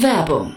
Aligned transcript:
Werbung 0.00 0.56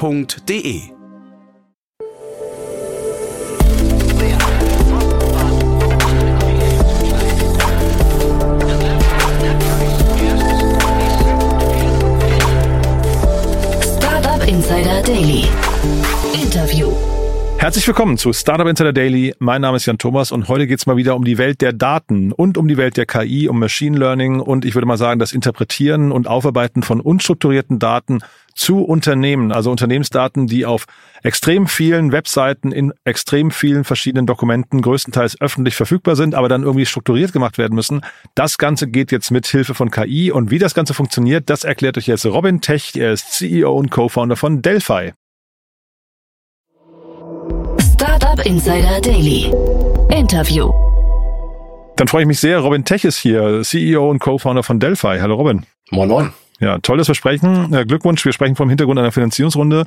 f.de. 0.00 0.82
Startup 13.82 14.48
Insider 14.48 15.02
Daily. 15.02 15.44
Interview. 16.32 16.90
Herzlich 17.58 17.86
willkommen 17.86 18.18
zu 18.18 18.32
Startup 18.32 18.66
Insider 18.66 18.92
Daily. 18.92 19.34
Mein 19.38 19.62
Name 19.62 19.76
ist 19.76 19.86
Jan 19.86 19.96
Thomas 19.96 20.32
und 20.32 20.48
heute 20.48 20.66
geht 20.66 20.80
es 20.80 20.86
mal 20.86 20.96
wieder 20.96 21.16
um 21.16 21.24
die 21.24 21.38
Welt 21.38 21.60
der 21.62 21.72
Daten 21.72 22.32
und 22.32 22.58
um 22.58 22.68
die 22.68 22.76
Welt 22.76 22.96
der 22.96 23.06
KI, 23.06 23.48
um 23.48 23.58
Machine 23.58 23.96
Learning 23.96 24.40
und 24.40 24.64
ich 24.64 24.74
würde 24.74 24.86
mal 24.86 24.98
sagen, 24.98 25.18
das 25.18 25.32
Interpretieren 25.32 26.12
und 26.12 26.26
Aufarbeiten 26.26 26.82
von 26.82 27.00
unstrukturierten 27.00 27.78
Daten 27.78 28.20
zu 28.54 28.84
Unternehmen, 28.84 29.52
also 29.52 29.70
Unternehmensdaten, 29.70 30.46
die 30.46 30.66
auf 30.66 30.86
extrem 31.22 31.66
vielen 31.66 32.12
Webseiten 32.12 32.72
in 32.72 32.92
extrem 33.04 33.50
vielen 33.50 33.84
verschiedenen 33.84 34.26
Dokumenten 34.26 34.82
größtenteils 34.82 35.40
öffentlich 35.40 35.74
verfügbar 35.74 36.16
sind, 36.16 36.34
aber 36.34 36.48
dann 36.48 36.62
irgendwie 36.62 36.86
strukturiert 36.86 37.32
gemacht 37.32 37.58
werden 37.58 37.74
müssen. 37.74 38.02
Das 38.34 38.58
Ganze 38.58 38.88
geht 38.88 39.12
jetzt 39.12 39.30
mit 39.30 39.46
Hilfe 39.46 39.74
von 39.74 39.90
KI 39.90 40.30
und 40.30 40.50
wie 40.50 40.58
das 40.58 40.74
Ganze 40.74 40.94
funktioniert, 40.94 41.50
das 41.50 41.64
erklärt 41.64 41.98
euch 41.98 42.06
jetzt 42.06 42.26
Robin 42.26 42.60
Tech. 42.60 42.92
Er 42.94 43.12
ist 43.12 43.32
CEO 43.32 43.72
und 43.72 43.90
Co-Founder 43.90 44.36
von 44.36 44.62
Delphi. 44.62 45.12
Startup 47.80 48.44
Insider 48.46 49.00
Daily. 49.00 49.52
Interview. 50.10 50.72
Dann 51.96 52.08
freue 52.08 52.22
ich 52.22 52.28
mich 52.28 52.40
sehr. 52.40 52.58
Robin 52.58 52.84
Tech 52.84 53.04
ist 53.04 53.18
hier, 53.18 53.62
CEO 53.62 54.10
und 54.10 54.18
Co-Founder 54.18 54.62
von 54.62 54.80
Delphi. 54.80 55.18
Hallo 55.20 55.36
Robin. 55.36 55.64
Moin 55.90 56.08
Moin. 56.08 56.32
Ja, 56.60 56.78
tolles 56.78 57.06
Versprechen. 57.06 57.72
Äh, 57.74 57.84
Glückwunsch. 57.84 58.24
Wir 58.24 58.32
sprechen 58.32 58.56
vom 58.56 58.68
Hintergrund 58.68 58.98
einer 58.98 59.12
Finanzierungsrunde. 59.12 59.84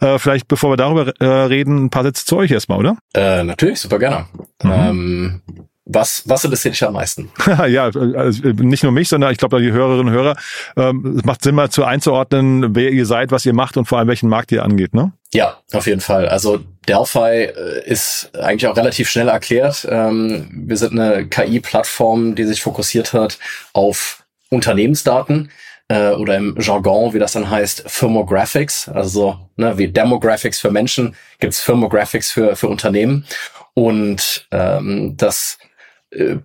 Äh, 0.00 0.18
vielleicht, 0.18 0.48
bevor 0.48 0.70
wir 0.70 0.76
darüber 0.76 1.12
äh, 1.20 1.24
reden, 1.24 1.84
ein 1.84 1.90
paar 1.90 2.04
Sätze 2.04 2.24
zu 2.24 2.36
euch 2.36 2.50
erstmal, 2.50 2.78
oder? 2.78 2.96
Äh, 3.14 3.44
natürlich, 3.44 3.80
super 3.80 3.98
gerne. 3.98 4.26
Mhm. 4.62 4.72
Ähm, 4.72 5.42
was, 5.88 6.24
was 6.26 6.42
interessiert 6.44 6.74
dich 6.74 6.82
am 6.82 6.94
meisten? 6.94 7.30
ja, 7.68 7.84
also 7.84 8.48
nicht 8.48 8.82
nur 8.82 8.90
mich, 8.90 9.08
sondern 9.08 9.30
ich 9.30 9.38
glaube, 9.38 9.60
die 9.60 9.70
Hörerinnen 9.70 10.08
und 10.08 10.12
Hörer, 10.12 10.36
ähm, 10.76 11.16
es 11.18 11.24
macht 11.24 11.44
Sinn, 11.44 11.54
mal 11.54 11.70
zu 11.70 11.84
einzuordnen, 11.84 12.74
wer 12.74 12.90
ihr 12.90 13.06
seid, 13.06 13.30
was 13.30 13.46
ihr 13.46 13.54
macht 13.54 13.76
und 13.76 13.84
vor 13.84 13.98
allem 13.98 14.08
welchen 14.08 14.28
Markt 14.28 14.50
ihr 14.50 14.64
angeht, 14.64 14.94
ne? 14.94 15.12
Ja, 15.32 15.58
auf 15.72 15.86
jeden 15.86 16.00
Fall. 16.00 16.28
Also 16.28 16.58
Delphi 16.88 17.48
ist 17.84 18.30
eigentlich 18.36 18.66
auch 18.66 18.76
relativ 18.76 19.08
schnell 19.08 19.28
erklärt. 19.28 19.86
Ähm, 19.88 20.48
wir 20.50 20.76
sind 20.76 20.98
eine 20.98 21.26
KI-Plattform, 21.26 22.34
die 22.34 22.44
sich 22.44 22.62
fokussiert 22.62 23.12
hat 23.12 23.38
auf 23.72 24.24
Unternehmensdaten 24.50 25.50
äh, 25.88 26.10
oder 26.10 26.36
im 26.36 26.56
Jargon, 26.58 27.14
wie 27.14 27.18
das 27.18 27.32
dann 27.32 27.50
heißt, 27.50 27.84
Firmographics, 27.86 28.88
also 28.88 29.38
ne, 29.56 29.76
wie 29.78 29.88
Demographics 29.88 30.60
für 30.60 30.70
Menschen, 30.70 31.14
gibt's 31.38 31.60
Firmographics 31.60 32.30
für, 32.30 32.56
für 32.56 32.68
Unternehmen. 32.68 33.26
Und 33.74 34.46
ähm, 34.52 35.16
das 35.16 35.58
äh, 36.10 36.36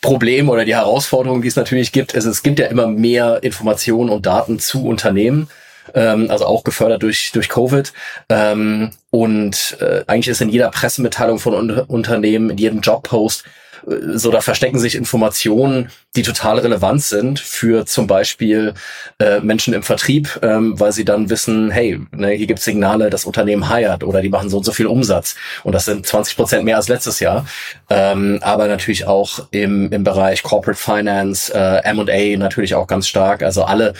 Problem 0.00 0.48
oder 0.48 0.64
die 0.64 0.74
Herausforderung, 0.74 1.42
die 1.42 1.48
es 1.48 1.56
natürlich 1.56 1.92
gibt, 1.92 2.14
ist, 2.14 2.24
es 2.24 2.42
gibt 2.42 2.58
ja 2.58 2.66
immer 2.66 2.86
mehr 2.86 3.42
Informationen 3.42 4.10
und 4.10 4.26
Daten 4.26 4.58
zu 4.58 4.86
Unternehmen 4.86 5.48
ähm, 5.94 6.30
also 6.30 6.46
auch 6.46 6.64
gefördert 6.64 7.02
durch 7.02 7.32
durch 7.32 7.48
Covid. 7.48 7.92
Ähm, 8.28 8.90
und 9.10 9.76
äh, 9.80 10.04
eigentlich 10.06 10.28
ist 10.28 10.40
in 10.40 10.48
jeder 10.48 10.70
Pressemitteilung 10.70 11.38
von 11.38 11.54
Un 11.54 11.70
Unternehmen, 11.80 12.50
in 12.50 12.58
jedem 12.58 12.80
Jobpost 12.80 13.44
so 13.84 14.30
da 14.30 14.40
verstecken 14.40 14.78
sich 14.78 14.94
Informationen, 14.94 15.90
die 16.14 16.22
total 16.22 16.58
relevant 16.58 17.02
sind 17.02 17.38
für 17.40 17.86
zum 17.86 18.06
Beispiel 18.06 18.74
äh, 19.18 19.40
Menschen 19.40 19.74
im 19.74 19.82
Vertrieb, 19.82 20.38
ähm, 20.42 20.78
weil 20.78 20.92
sie 20.92 21.04
dann 21.04 21.30
wissen, 21.30 21.70
hey, 21.70 22.00
ne, 22.12 22.30
hier 22.30 22.46
gibt 22.46 22.58
es 22.60 22.64
Signale, 22.64 23.10
das 23.10 23.24
Unternehmen 23.24 23.68
hired 23.68 24.04
oder 24.04 24.22
die 24.22 24.28
machen 24.28 24.48
so 24.48 24.58
und 24.58 24.64
so 24.64 24.72
viel 24.72 24.86
Umsatz 24.86 25.36
und 25.64 25.72
das 25.72 25.84
sind 25.84 26.06
20 26.06 26.36
Prozent 26.36 26.64
mehr 26.64 26.76
als 26.76 26.88
letztes 26.88 27.20
Jahr. 27.20 27.46
Ähm, 27.90 28.38
aber 28.42 28.66
natürlich 28.66 29.06
auch 29.06 29.46
im, 29.50 29.92
im 29.92 30.04
Bereich 30.04 30.42
Corporate 30.42 30.78
Finance, 30.78 31.52
äh, 31.54 31.84
M&A 31.84 32.38
natürlich 32.38 32.74
auch 32.74 32.86
ganz 32.86 33.08
stark. 33.08 33.42
Also 33.42 33.64
alle 33.64 33.94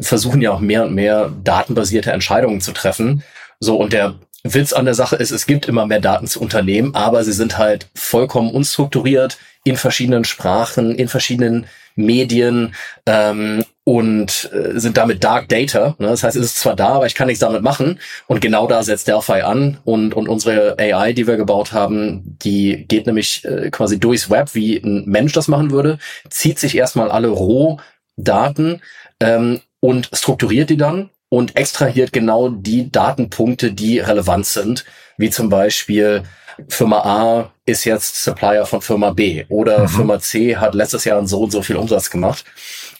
versuchen 0.00 0.40
ja 0.40 0.52
auch 0.52 0.60
mehr 0.60 0.84
und 0.84 0.94
mehr 0.94 1.32
datenbasierte 1.42 2.12
Entscheidungen 2.12 2.60
zu 2.60 2.72
treffen. 2.72 3.22
So 3.60 3.76
und 3.76 3.92
der 3.92 4.14
Witz 4.44 4.72
an 4.72 4.84
der 4.84 4.94
Sache 4.94 5.16
ist, 5.16 5.30
es 5.30 5.46
gibt 5.46 5.66
immer 5.66 5.86
mehr 5.86 6.00
Daten 6.00 6.26
zu 6.26 6.40
Unternehmen, 6.40 6.94
aber 6.94 7.22
sie 7.22 7.32
sind 7.32 7.58
halt 7.58 7.88
vollkommen 7.94 8.50
unstrukturiert 8.50 9.38
in 9.64 9.76
verschiedenen 9.76 10.24
Sprachen, 10.24 10.96
in 10.96 11.08
verschiedenen 11.08 11.66
Medien 11.94 12.74
ähm, 13.06 13.64
und 13.84 14.50
äh, 14.52 14.78
sind 14.78 14.96
damit 14.96 15.22
Dark 15.22 15.48
Data. 15.48 15.94
Ne? 15.98 16.08
Das 16.08 16.24
heißt, 16.24 16.36
es 16.36 16.46
ist 16.46 16.60
zwar 16.60 16.74
da, 16.74 16.88
aber 16.88 17.06
ich 17.06 17.14
kann 17.14 17.28
nichts 17.28 17.40
damit 17.40 17.62
machen. 17.62 18.00
Und 18.26 18.40
genau 18.40 18.66
da 18.66 18.82
setzt 18.82 19.06
Delphi 19.06 19.42
an 19.42 19.78
und, 19.84 20.14
und 20.14 20.28
unsere 20.28 20.76
AI, 20.78 21.12
die 21.12 21.26
wir 21.26 21.36
gebaut 21.36 21.72
haben, 21.72 22.22
die 22.42 22.86
geht 22.88 23.06
nämlich 23.06 23.44
äh, 23.44 23.70
quasi 23.70 24.00
durchs 24.00 24.30
Web, 24.30 24.54
wie 24.54 24.76
ein 24.76 25.04
Mensch 25.06 25.32
das 25.32 25.48
machen 25.48 25.70
würde, 25.70 25.98
zieht 26.30 26.58
sich 26.58 26.76
erstmal 26.76 27.10
alle 27.10 27.28
Rohdaten 27.28 28.82
ähm, 29.20 29.60
und 29.80 30.10
strukturiert 30.12 30.70
die 30.70 30.76
dann 30.76 31.10
und 31.32 31.56
extrahiert 31.56 32.12
genau 32.12 32.50
die 32.50 32.92
Datenpunkte, 32.92 33.72
die 33.72 34.00
relevant 34.00 34.44
sind, 34.44 34.84
wie 35.16 35.30
zum 35.30 35.48
Beispiel 35.48 36.24
Firma 36.68 36.98
A 36.98 37.52
ist 37.64 37.86
jetzt 37.86 38.22
Supplier 38.22 38.66
von 38.66 38.82
Firma 38.82 39.12
B 39.12 39.46
oder 39.48 39.84
mhm. 39.84 39.88
Firma 39.88 40.18
C 40.18 40.58
hat 40.58 40.74
letztes 40.74 41.06
Jahr 41.06 41.26
so 41.26 41.40
und 41.40 41.50
so 41.50 41.62
viel 41.62 41.76
Umsatz 41.76 42.10
gemacht. 42.10 42.44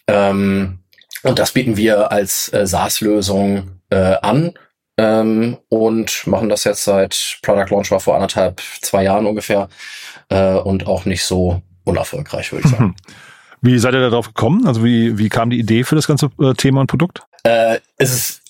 Ähm, 0.06 0.78
und 1.22 1.38
das 1.38 1.52
bieten 1.52 1.76
wir 1.76 2.10
als 2.10 2.50
äh, 2.54 2.66
SaaS-Lösung 2.66 3.72
äh, 3.90 4.16
an 4.22 4.54
ähm, 4.96 5.58
und 5.68 6.26
machen 6.26 6.48
das 6.48 6.64
jetzt 6.64 6.84
seit 6.84 7.36
Product 7.42 7.68
Launch 7.68 7.90
war 7.90 8.00
vor 8.00 8.14
anderthalb, 8.14 8.62
zwei 8.80 9.04
Jahren 9.04 9.26
ungefähr 9.26 9.68
äh, 10.30 10.54
und 10.54 10.86
auch 10.86 11.04
nicht 11.04 11.26
so 11.26 11.60
unerfolgreich, 11.84 12.50
würde 12.50 12.64
ich 12.64 12.72
sagen. 12.72 12.96
Wie 13.60 13.78
seid 13.78 13.92
ihr 13.92 14.00
darauf 14.00 14.26
gekommen? 14.26 14.66
Also 14.66 14.82
wie, 14.82 15.18
wie 15.18 15.28
kam 15.28 15.48
die 15.48 15.58
Idee 15.60 15.84
für 15.84 15.94
das 15.94 16.08
ganze 16.08 16.30
äh, 16.40 16.52
Thema 16.54 16.80
und 16.80 16.88
Produkt? 16.88 17.22
Es 18.02 18.12
ist 18.12 18.42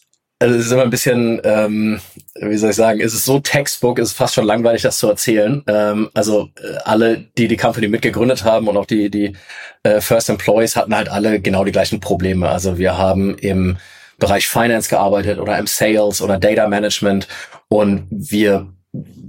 also 0.43 0.57
es 0.57 0.67
ist 0.67 0.73
immer 0.73 0.83
ein 0.83 0.91
bisschen, 0.91 1.41
ähm, 1.45 2.01
wie 2.35 2.57
soll 2.57 2.71
ich 2.71 2.77
sagen, 2.77 3.01
es 3.01 3.15
ist 3.15 3.25
so 3.25 3.39
Textbook, 3.39 4.01
es 4.01 4.09
ist 4.09 4.17
fast 4.17 4.35
schon 4.35 4.45
langweilig, 4.45 4.83
das 4.83 4.99
zu 4.99 5.09
erzählen. 5.09 5.63
Ähm, 5.69 6.11
also 6.15 6.49
äh, 6.61 6.79
alle, 6.85 7.19
die 7.39 7.47
die 7.47 7.57
Company 7.57 7.87
mitgegründet 7.87 8.43
haben 8.43 8.67
und 8.67 8.77
auch 8.77 8.87
die 8.87 9.09
die 9.09 9.37
äh, 9.85 10.01
First 10.01 10.29
Employees 10.31 10.75
hatten 10.75 10.97
halt 10.97 11.09
alle 11.09 11.41
genau 11.41 11.65
die 11.65 11.71
gleichen 11.71 12.01
Probleme. 12.01 12.49
Also 12.49 12.77
wir 12.77 12.99
haben 12.99 13.39
im 13.39 13.77
Bereich 14.19 14.49
Finance 14.49 14.89
gearbeitet 14.89 15.39
oder 15.39 15.57
im 15.59 15.69
Sales 15.69 16.21
oder 16.21 16.39
Data 16.39 16.67
Management 16.67 17.29
und 17.69 18.09
wir 18.11 18.67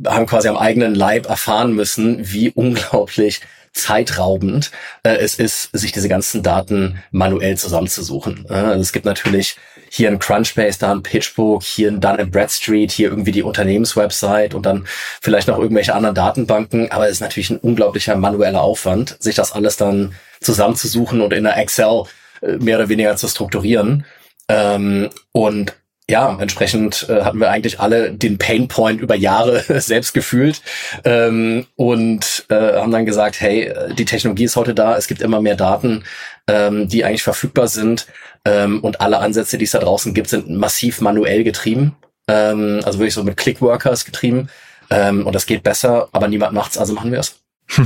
haben 0.07 0.25
quasi 0.25 0.47
am 0.47 0.57
eigenen 0.57 0.95
Leib 0.95 1.29
erfahren 1.29 1.73
müssen, 1.73 2.31
wie 2.33 2.49
unglaublich 2.49 3.41
zeitraubend 3.73 4.71
äh, 5.03 5.17
es 5.17 5.35
ist, 5.35 5.69
sich 5.73 5.91
diese 5.91 6.09
ganzen 6.09 6.43
Daten 6.43 6.99
manuell 7.11 7.57
zusammenzusuchen. 7.57 8.45
Äh, 8.49 8.53
also 8.53 8.81
es 8.81 8.93
gibt 8.93 9.05
natürlich 9.05 9.57
hier 9.95 10.09
ein 10.09 10.17
Crunchbase, 10.17 10.79
da 10.79 10.91
ein 10.91 11.03
PitchBook, 11.03 11.61
hier 11.61 11.91
ein 11.91 12.01
Dun 12.01 12.31
Bradstreet, 12.31 12.91
hier 12.91 13.09
irgendwie 13.09 13.31
die 13.31 13.43
Unternehmenswebsite 13.43 14.57
und 14.57 14.65
dann 14.65 14.87
vielleicht 15.21 15.47
noch 15.47 15.59
irgendwelche 15.59 15.93
anderen 15.93 16.15
Datenbanken. 16.15 16.91
Aber 16.91 17.05
es 17.05 17.11
ist 17.11 17.19
natürlich 17.21 17.51
ein 17.51 17.59
unglaublicher 17.59 18.15
manueller 18.15 18.61
Aufwand, 18.61 19.15
sich 19.19 19.35
das 19.35 19.51
alles 19.51 19.77
dann 19.77 20.15
zusammenzusuchen 20.41 21.21
und 21.21 21.31
in 21.31 21.43
der 21.43 21.57
Excel 21.57 22.05
äh, 22.41 22.53
mehr 22.53 22.77
oder 22.79 22.89
weniger 22.89 23.15
zu 23.17 23.27
strukturieren. 23.27 24.03
Ähm, 24.49 25.11
und 25.31 25.75
ja, 26.09 26.37
entsprechend 26.39 27.07
äh, 27.09 27.21
hatten 27.21 27.39
wir 27.39 27.49
eigentlich 27.49 27.79
alle 27.79 28.11
den 28.11 28.37
Painpoint 28.37 28.99
über 28.99 29.15
Jahre 29.15 29.61
selbst 29.81 30.13
gefühlt 30.13 30.61
ähm, 31.05 31.65
und 31.75 32.45
äh, 32.49 32.73
haben 32.73 32.91
dann 32.91 33.05
gesagt, 33.05 33.39
hey, 33.39 33.73
die 33.97 34.05
Technologie 34.05 34.43
ist 34.43 34.55
heute 34.55 34.73
da, 34.73 34.97
es 34.97 35.07
gibt 35.07 35.21
immer 35.21 35.41
mehr 35.41 35.55
Daten, 35.55 36.03
ähm, 36.47 36.89
die 36.89 37.05
eigentlich 37.05 37.23
verfügbar 37.23 37.67
sind 37.67 38.07
ähm, 38.43 38.81
und 38.81 38.99
alle 38.99 39.19
Ansätze, 39.19 39.57
die 39.57 39.65
es 39.65 39.71
da 39.71 39.79
draußen 39.79 40.13
gibt, 40.13 40.29
sind 40.29 40.49
massiv 40.49 40.99
manuell 40.99 41.43
getrieben, 41.43 41.95
ähm, 42.27 42.81
also 42.83 42.99
wirklich 42.99 43.13
so 43.13 43.23
mit 43.23 43.37
Clickworkers 43.37 44.03
getrieben 44.03 44.49
ähm, 44.89 45.25
und 45.25 45.33
das 45.33 45.45
geht 45.45 45.63
besser, 45.63 46.09
aber 46.11 46.27
niemand 46.27 46.53
macht's, 46.53 46.77
also 46.77 46.93
machen 46.93 47.11
wir 47.11 47.19
es. 47.19 47.41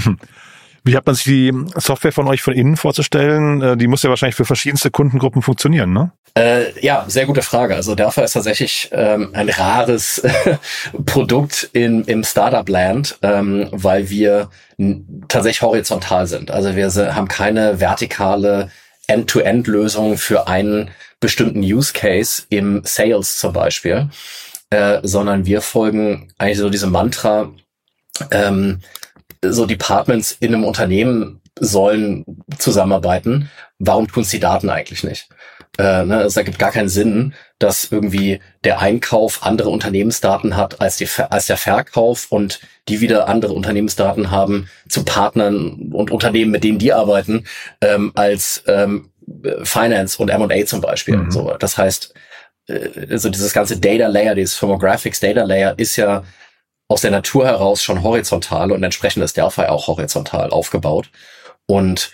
Wie 0.83 0.95
hat 0.95 1.05
man 1.05 1.15
sich 1.15 1.25
die 1.25 1.53
Software 1.75 2.11
von 2.11 2.27
euch 2.27 2.41
von 2.41 2.53
innen 2.53 2.77
vorzustellen? 2.77 3.61
Äh, 3.61 3.77
die 3.77 3.87
muss 3.87 4.03
ja 4.03 4.09
wahrscheinlich 4.09 4.35
für 4.35 4.45
verschiedenste 4.45 4.91
Kundengruppen 4.91 5.41
funktionieren, 5.41 5.93
ne? 5.93 6.11
Äh, 6.37 6.79
ja, 6.85 7.05
sehr 7.07 7.25
gute 7.25 7.41
Frage. 7.41 7.75
Also 7.75 7.95
Derfa 7.95 8.23
ist 8.23 8.33
tatsächlich 8.33 8.89
ähm, 8.91 9.31
ein 9.33 9.49
rares 9.49 10.21
Produkt 11.05 11.69
in, 11.73 12.03
im 12.03 12.23
Startup-Land, 12.23 13.17
ähm, 13.23 13.69
weil 13.71 14.09
wir 14.09 14.49
tatsächlich 15.27 15.63
horizontal 15.63 16.27
sind. 16.27 16.51
Also 16.51 16.75
wir 16.75 17.15
haben 17.15 17.27
keine 17.27 17.79
vertikale 17.79 18.69
End-to-End-Lösung 19.07 20.17
für 20.17 20.47
einen 20.47 20.91
bestimmten 21.19 21.61
Use 21.61 21.93
Case 21.93 22.43
im 22.49 22.81
Sales 22.83 23.39
zum 23.39 23.53
Beispiel, 23.53 24.09
äh, 24.69 24.99
sondern 25.03 25.45
wir 25.45 25.61
folgen 25.61 26.31
eigentlich 26.37 26.59
so 26.59 26.69
diesem 26.69 26.91
Mantra, 26.91 27.51
ähm, 28.31 28.81
so 29.43 29.65
Departments 29.65 30.37
in 30.39 30.53
einem 30.53 30.63
Unternehmen 30.63 31.41
sollen 31.59 32.25
zusammenarbeiten. 32.57 33.49
Warum 33.79 34.07
tun 34.07 34.23
es 34.23 34.29
die 34.29 34.39
Daten 34.39 34.69
eigentlich 34.69 35.03
nicht? 35.03 35.29
Äh, 35.77 36.05
ne, 36.05 36.21
es 36.21 36.35
ergibt 36.35 36.57
gar 36.57 36.71
keinen 36.71 36.89
Sinn, 36.89 37.33
dass 37.59 37.91
irgendwie 37.91 38.39
der 38.63 38.79
Einkauf 38.79 39.43
andere 39.43 39.69
Unternehmensdaten 39.69 40.55
hat 40.55 40.81
als, 40.81 40.97
die, 40.97 41.07
als 41.29 41.47
der 41.47 41.57
Verkauf 41.57 42.31
und 42.31 42.59
die 42.87 42.99
wieder 42.99 43.27
andere 43.27 43.53
Unternehmensdaten 43.53 44.31
haben 44.31 44.69
zu 44.89 45.03
Partnern 45.03 45.91
und 45.91 46.09
Unternehmen, 46.09 46.51
mit 46.51 46.63
denen 46.63 46.79
die 46.79 46.93
arbeiten, 46.93 47.45
ähm, 47.81 48.11
als 48.15 48.63
ähm, 48.67 49.11
Finance 49.63 50.21
und 50.21 50.29
M&A 50.29 50.65
zum 50.65 50.81
Beispiel. 50.81 51.17
Mhm. 51.17 51.31
So, 51.31 51.55
das 51.59 51.77
heißt, 51.77 52.13
äh, 52.67 53.07
also 53.11 53.29
dieses 53.29 53.53
ganze 53.53 53.79
Data 53.79 54.07
Layer, 54.07 54.33
dieses 54.33 54.55
Firmographics 54.55 55.19
Data 55.19 55.43
Layer 55.43 55.75
ist 55.77 55.95
ja 55.95 56.23
aus 56.87 57.01
der 57.01 57.11
Natur 57.11 57.45
heraus 57.45 57.83
schon 57.83 58.03
horizontal 58.03 58.71
und 58.71 58.83
entsprechend 58.83 59.23
ist 59.23 59.37
Delphi 59.37 59.63
auch 59.63 59.87
horizontal 59.87 60.51
aufgebaut. 60.51 61.09
Und 61.65 62.11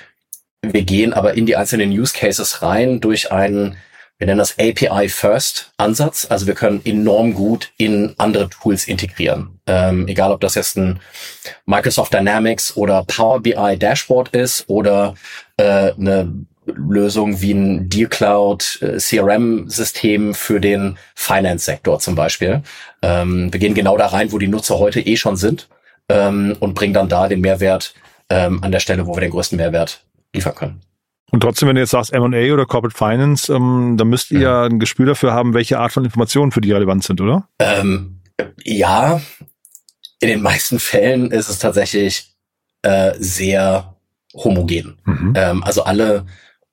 wir 0.62 0.84
gehen 0.84 1.14
aber 1.14 1.36
in 1.36 1.46
die 1.46 1.56
einzelnen 1.56 1.92
Use 1.92 2.14
Cases 2.14 2.62
rein 2.62 3.00
durch 3.00 3.32
einen, 3.32 3.78
wir 4.18 4.28
nennen 4.28 4.40
das 4.40 4.58
API 4.58 5.10
First 5.10 5.72
Ansatz. 5.78 6.26
Also 6.30 6.48
wir 6.48 6.56
können 6.56 6.82
enorm 6.86 7.34
gut 7.34 7.72
in 7.78 8.16
andere 8.18 8.50
Tools 8.50 8.88
integrieren. 8.88 9.60
Ähm, 9.68 10.08
egal 10.08 10.32
ob 10.32 10.42
das 10.42 10.56
jetzt 10.56 10.78
ein 10.78 11.00
Microsoft 11.66 12.14
Dynamics 12.14 12.76
oder 12.76 13.04
Power 13.04 13.42
BI 13.42 13.78
Dashboard 13.78 14.30
ist 14.30 14.66
oder 14.68 15.16
äh, 15.58 15.92
eine 15.92 16.46
Lösung 16.66 17.42
wie 17.42 17.54
ein 17.54 17.90
Deal 17.90 18.10
Cloud 18.10 18.80
äh, 18.82 18.98
CRM 18.98 19.70
System 19.70 20.34
für 20.34 20.60
den 20.60 20.98
Finance 21.16 21.66
Sektor 21.66 22.00
zum 22.00 22.16
Beispiel. 22.16 22.64
Ähm, 23.02 23.52
wir 23.52 23.60
gehen 23.60 23.74
genau 23.74 23.98
da 23.98 24.08
rein, 24.08 24.32
wo 24.32 24.38
die 24.38 24.48
Nutzer 24.48 24.80
heute 24.80 25.02
eh 25.02 25.18
schon 25.18 25.36
sind 25.36 25.68
ähm, 26.10 26.56
und 26.60 26.74
bringen 26.74 26.94
dann 26.94 27.10
da 27.10 27.28
den 27.28 27.42
Mehrwert 27.42 27.94
ähm, 28.30 28.64
an 28.64 28.72
der 28.72 28.80
Stelle, 28.80 29.06
wo 29.08 29.16
wir 29.16 29.22
den 29.22 29.32
größten 29.32 29.58
Mehrwert 29.58 30.04
liefern 30.34 30.56
können. 30.56 30.82
Und 31.32 31.40
trotzdem, 31.40 31.68
wenn 31.68 31.76
du 31.76 31.82
jetzt 31.82 31.92
sagst 31.92 32.14
M&A 32.14 32.54
oder 32.54 32.66
Corporate 32.66 32.96
Finance, 32.96 33.52
ähm, 33.52 33.96
dann 33.98 34.08
müsst 34.08 34.30
ihr 34.32 34.40
ja. 34.40 34.62
ja 34.62 34.70
ein 34.70 34.80
Gespür 34.80 35.08
dafür 35.08 35.34
haben, 35.34 35.54
welche 35.56 35.80
Art 35.80 35.92
von 35.92 36.06
Informationen 36.06 36.52
für 36.52 36.62
die 36.62 36.72
relevant 36.72 37.04
sind, 37.04 37.20
oder? 37.22 37.48
Ähm, 37.60 38.22
ja, 38.64 39.20
in 40.20 40.28
den 40.28 40.42
meisten 40.42 40.80
Fällen 40.80 41.32
ist 41.32 41.50
es 41.50 41.58
tatsächlich 41.60 42.36
äh, 42.84 43.14
sehr 43.18 43.96
homogen. 44.36 44.98
Mhm. 45.06 45.34
Ähm, 45.36 45.64
also 45.64 45.84
alle 45.84 46.26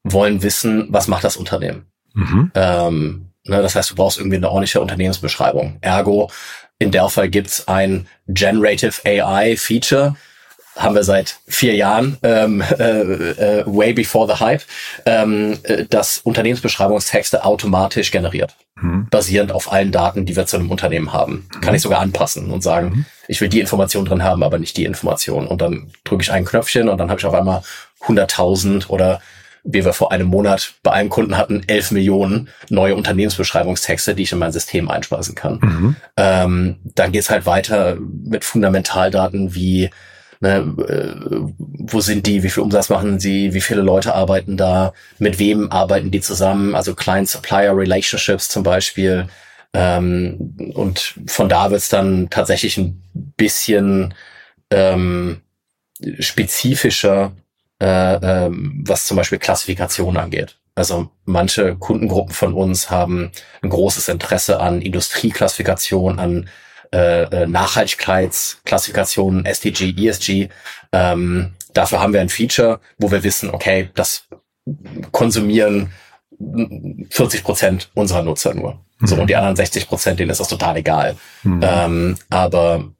wollen 0.04 0.42
wissen, 0.42 0.86
was 0.90 1.08
macht 1.08 1.24
das 1.24 1.36
Unternehmen. 1.36 1.86
Mhm. 2.14 2.50
Ähm, 2.54 3.26
ne, 3.44 3.62
das 3.62 3.74
heißt, 3.74 3.90
du 3.90 3.94
brauchst 3.94 4.18
irgendwie 4.18 4.36
eine 4.36 4.48
ordentliche 4.48 4.80
Unternehmensbeschreibung. 4.80 5.78
Ergo, 5.80 6.30
in 6.78 6.90
Fall 7.10 7.28
gibt's 7.28 7.68
ein 7.68 8.06
Generative 8.26 8.94
AI 9.04 9.56
Feature, 9.56 10.16
haben 10.76 10.94
wir 10.94 11.04
seit 11.04 11.38
vier 11.46 11.74
Jahren, 11.74 12.16
ähm, 12.22 12.62
äh, 12.78 13.00
äh, 13.00 13.64
way 13.66 13.92
before 13.92 14.26
the 14.26 14.40
hype, 14.42 14.62
ähm, 15.04 15.58
äh, 15.64 15.84
das 15.88 16.18
Unternehmensbeschreibungstexte 16.18 17.44
automatisch 17.44 18.10
generiert, 18.10 18.56
mhm. 18.80 19.08
basierend 19.10 19.52
auf 19.52 19.72
allen 19.72 19.92
Daten, 19.92 20.24
die 20.24 20.36
wir 20.36 20.46
zu 20.46 20.56
einem 20.56 20.70
Unternehmen 20.70 21.12
haben. 21.12 21.48
Mhm. 21.54 21.60
Kann 21.60 21.74
ich 21.74 21.82
sogar 21.82 22.00
anpassen 22.00 22.50
und 22.50 22.62
sagen, 22.62 22.88
mhm. 22.88 23.04
ich 23.28 23.40
will 23.40 23.48
die 23.48 23.60
Information 23.60 24.06
drin 24.06 24.22
haben, 24.22 24.42
aber 24.42 24.58
nicht 24.58 24.76
die 24.76 24.84
Information. 24.84 25.46
Und 25.46 25.60
dann 25.60 25.90
drücke 26.04 26.22
ich 26.22 26.32
ein 26.32 26.46
Knöpfchen 26.46 26.88
und 26.88 26.98
dann 26.98 27.10
habe 27.10 27.20
ich 27.20 27.26
auf 27.26 27.34
einmal 27.34 27.62
100.000 28.06 28.88
oder 28.88 29.20
wie 29.64 29.84
wir 29.84 29.92
vor 29.92 30.12
einem 30.12 30.26
Monat 30.26 30.74
bei 30.82 30.92
einem 30.92 31.10
Kunden 31.10 31.36
hatten, 31.36 31.62
11 31.66 31.90
Millionen 31.92 32.48
neue 32.68 32.94
Unternehmensbeschreibungstexte, 32.94 34.14
die 34.14 34.22
ich 34.22 34.32
in 34.32 34.38
mein 34.38 34.52
System 34.52 34.90
einspeisen 34.90 35.34
kann. 35.34 35.58
Mhm. 35.60 35.96
Ähm, 36.16 36.76
dann 36.94 37.12
geht's 37.12 37.30
halt 37.30 37.46
weiter 37.46 37.96
mit 38.24 38.44
Fundamentaldaten 38.44 39.54
wie 39.54 39.90
Ne, 40.42 40.74
äh, 40.88 41.52
wo 41.58 42.00
sind 42.00 42.26
die, 42.26 42.42
wie 42.42 42.48
viel 42.48 42.62
Umsatz 42.62 42.88
machen 42.88 43.20
sie, 43.20 43.52
wie 43.52 43.60
viele 43.60 43.82
Leute 43.82 44.14
arbeiten 44.14 44.56
da, 44.56 44.94
mit 45.18 45.38
wem 45.38 45.70
arbeiten 45.70 46.10
die 46.10 46.22
zusammen, 46.22 46.74
also 46.74 46.94
Client-Supplier-Relationships 46.94 48.48
zum 48.48 48.62
Beispiel. 48.62 49.26
Ähm, 49.74 50.72
und 50.72 51.14
von 51.26 51.50
da 51.50 51.70
wird's 51.70 51.90
dann 51.90 52.30
tatsächlich 52.30 52.78
ein 52.78 53.02
bisschen 53.36 54.14
ähm, 54.70 55.42
spezifischer, 56.18 57.32
äh, 57.80 58.46
ähm, 58.46 58.84
was 58.86 59.06
zum 59.06 59.16
Beispiel 59.16 59.38
Klassifikation 59.38 60.16
angeht. 60.16 60.58
Also 60.74 61.10
manche 61.24 61.76
Kundengruppen 61.76 62.34
von 62.34 62.54
uns 62.54 62.90
haben 62.90 63.32
ein 63.62 63.70
großes 63.70 64.08
Interesse 64.08 64.60
an 64.60 64.80
Industrieklassifikation, 64.80 66.18
an 66.18 66.48
äh, 66.92 67.22
äh 67.22 67.46
Nachhaltigkeitsklassifikationen, 67.46 69.44
SDG, 69.44 69.94
ESG. 69.96 70.48
Ähm, 70.92 71.54
dafür 71.74 72.00
haben 72.00 72.12
wir 72.12 72.20
ein 72.20 72.28
Feature, 72.28 72.80
wo 72.98 73.10
wir 73.10 73.24
wissen, 73.24 73.50
okay, 73.50 73.90
das 73.94 74.28
konsumieren 75.10 75.92
40 77.10 77.44
Prozent 77.44 77.90
unserer 77.94 78.22
Nutzer 78.22 78.54
nur. 78.54 78.80
Mhm. 78.98 79.06
So, 79.06 79.16
und 79.16 79.28
die 79.28 79.36
anderen 79.36 79.56
60 79.56 79.88
Prozent, 79.88 80.20
denen 80.20 80.30
ist 80.30 80.40
das 80.40 80.48
total 80.48 80.76
egal. 80.76 81.16
Mhm. 81.42 81.60
Ähm, 81.62 82.16
aber 82.30 82.90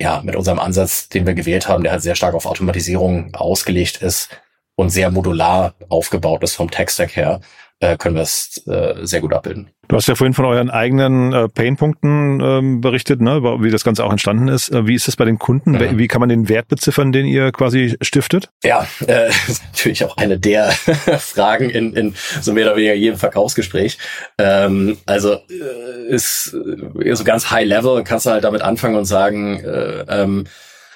ja, 0.00 0.22
mit 0.24 0.34
unserem 0.34 0.58
Ansatz, 0.58 1.08
den 1.10 1.26
wir 1.26 1.34
gewählt 1.34 1.68
haben, 1.68 1.82
der 1.82 1.92
halt 1.92 2.02
sehr 2.02 2.14
stark 2.14 2.34
auf 2.34 2.46
Automatisierung 2.46 3.34
ausgelegt 3.34 3.98
ist 3.98 4.30
und 4.74 4.88
sehr 4.88 5.10
modular 5.10 5.74
aufgebaut 5.90 6.42
ist 6.42 6.54
vom 6.54 6.70
Tech-Stack 6.70 7.14
her, 7.16 7.40
äh, 7.80 7.96
können 7.96 8.14
wir 8.14 8.22
es 8.22 8.62
äh, 8.66 8.94
sehr 9.06 9.20
gut 9.20 9.32
abbilden. 9.32 9.70
Du 9.88 9.96
hast 9.96 10.06
ja 10.06 10.14
vorhin 10.14 10.34
von 10.34 10.44
euren 10.44 10.70
eigenen 10.70 11.32
äh, 11.32 11.48
Painpunkten 11.48 12.40
ähm, 12.40 12.80
berichtet, 12.80 13.20
ne, 13.20 13.42
wie 13.42 13.70
das 13.70 13.82
Ganze 13.82 14.04
auch 14.04 14.12
entstanden 14.12 14.46
ist. 14.48 14.70
Äh, 14.70 14.86
wie 14.86 14.94
ist 14.94 15.08
es 15.08 15.16
bei 15.16 15.24
den 15.24 15.38
Kunden? 15.38 15.72
Mhm. 15.72 15.98
Wie 15.98 16.06
kann 16.06 16.20
man 16.20 16.28
den 16.28 16.48
Wert 16.48 16.68
beziffern, 16.68 17.10
den 17.10 17.26
ihr 17.26 17.50
quasi 17.50 17.96
stiftet? 18.00 18.50
Ja, 18.62 18.86
äh, 19.08 19.30
ist 19.48 19.64
natürlich 19.72 20.04
auch 20.04 20.16
eine 20.16 20.38
der 20.38 20.70
Fragen 21.18 21.70
in, 21.70 21.94
in 21.94 22.14
so 22.40 22.52
mehr 22.52 22.66
oder 22.66 22.76
weniger 22.76 22.94
jedem 22.94 23.18
Verkaufsgespräch. 23.18 23.98
Ähm, 24.38 24.98
also 25.06 25.32
äh, 25.32 26.08
ist 26.08 26.54
äh, 27.02 27.14
so 27.14 27.24
ganz 27.24 27.50
high 27.50 27.66
level, 27.66 28.04
kannst 28.04 28.26
du 28.26 28.30
halt 28.30 28.44
damit 28.44 28.62
anfangen 28.62 28.94
und 28.94 29.06
sagen, 29.06 29.58
äh, 29.64 30.04
ähm, 30.08 30.44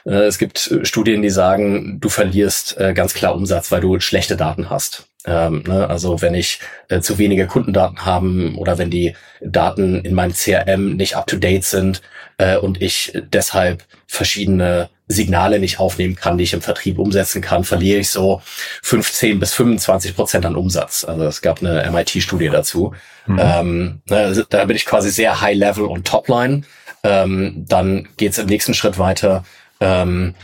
äh, 0.05 0.27
es 0.27 0.39
gibt 0.39 0.79
Studien, 0.83 1.23
die 1.23 1.31
sagen, 1.31 1.99
du 1.99 2.09
verlierst 2.09 2.79
äh, 2.79 2.93
ganz 2.95 3.15
klar 3.15 3.35
Umsatz, 3.35 3.73
weil 3.73 3.81
du 3.81 3.99
schlechte 4.01 4.37
Daten 4.37 4.71
hast. 4.71 5.09
Ähm, 5.27 5.65
ne? 5.67 5.89
Also 5.89 6.21
wenn 6.21 6.35
ich 6.35 6.61
äh, 6.89 7.01
zu 7.01 7.19
wenige 7.19 7.47
Kundendaten 7.47 8.05
haben 8.05 8.57
oder 8.57 8.79
wenn 8.79 8.91
die 8.91 9.15
Daten 9.41 10.01
in 10.05 10.15
meinem 10.15 10.35
CRM 10.35 10.97
nicht 10.97 11.17
up-to-date 11.17 11.65
sind 11.65 12.03
äh, 12.39 12.57
und 12.57 12.83
ich 12.83 13.19
deshalb 13.33 13.85
verschiedene 14.07 14.91
Signale 15.07 15.59
nicht 15.59 15.81
aufnehmen 15.81 16.17
kann, 16.17 16.39
die 16.39 16.45
ich 16.45 16.55
im 16.55 16.63
Vertrieb 16.63 16.99
umsetzen 16.99 17.43
kann, 17.43 17.65
verliere 17.65 18.01
ich 18.01 18.11
so 18.11 18.41
15 18.83 19.39
bis 19.39 19.53
25 19.53 20.17
Prozent 20.17 20.47
an 20.47 20.57
Umsatz. 20.57 21.05
Also 21.05 21.25
es 21.25 21.43
gab 21.43 21.61
eine 21.61 21.91
MIT-Studie 21.91 22.49
dazu. 22.49 22.95
Mhm. 23.27 23.41
Ähm, 23.43 24.03
ne, 24.09 24.47
da 24.49 24.65
bin 24.65 24.77
ich 24.77 24.87
quasi 24.87 25.11
sehr 25.11 25.41
High-Level 25.41 25.85
und 25.85 26.07
Topline. 26.07 26.63
Ähm, 27.03 27.65
dann 27.69 28.09
geht 28.17 28.33
es 28.33 28.39
im 28.39 28.47
nächsten 28.47 28.73
Schritt 28.73 28.99
weiter. 28.99 29.45
Ähm, 29.81 30.35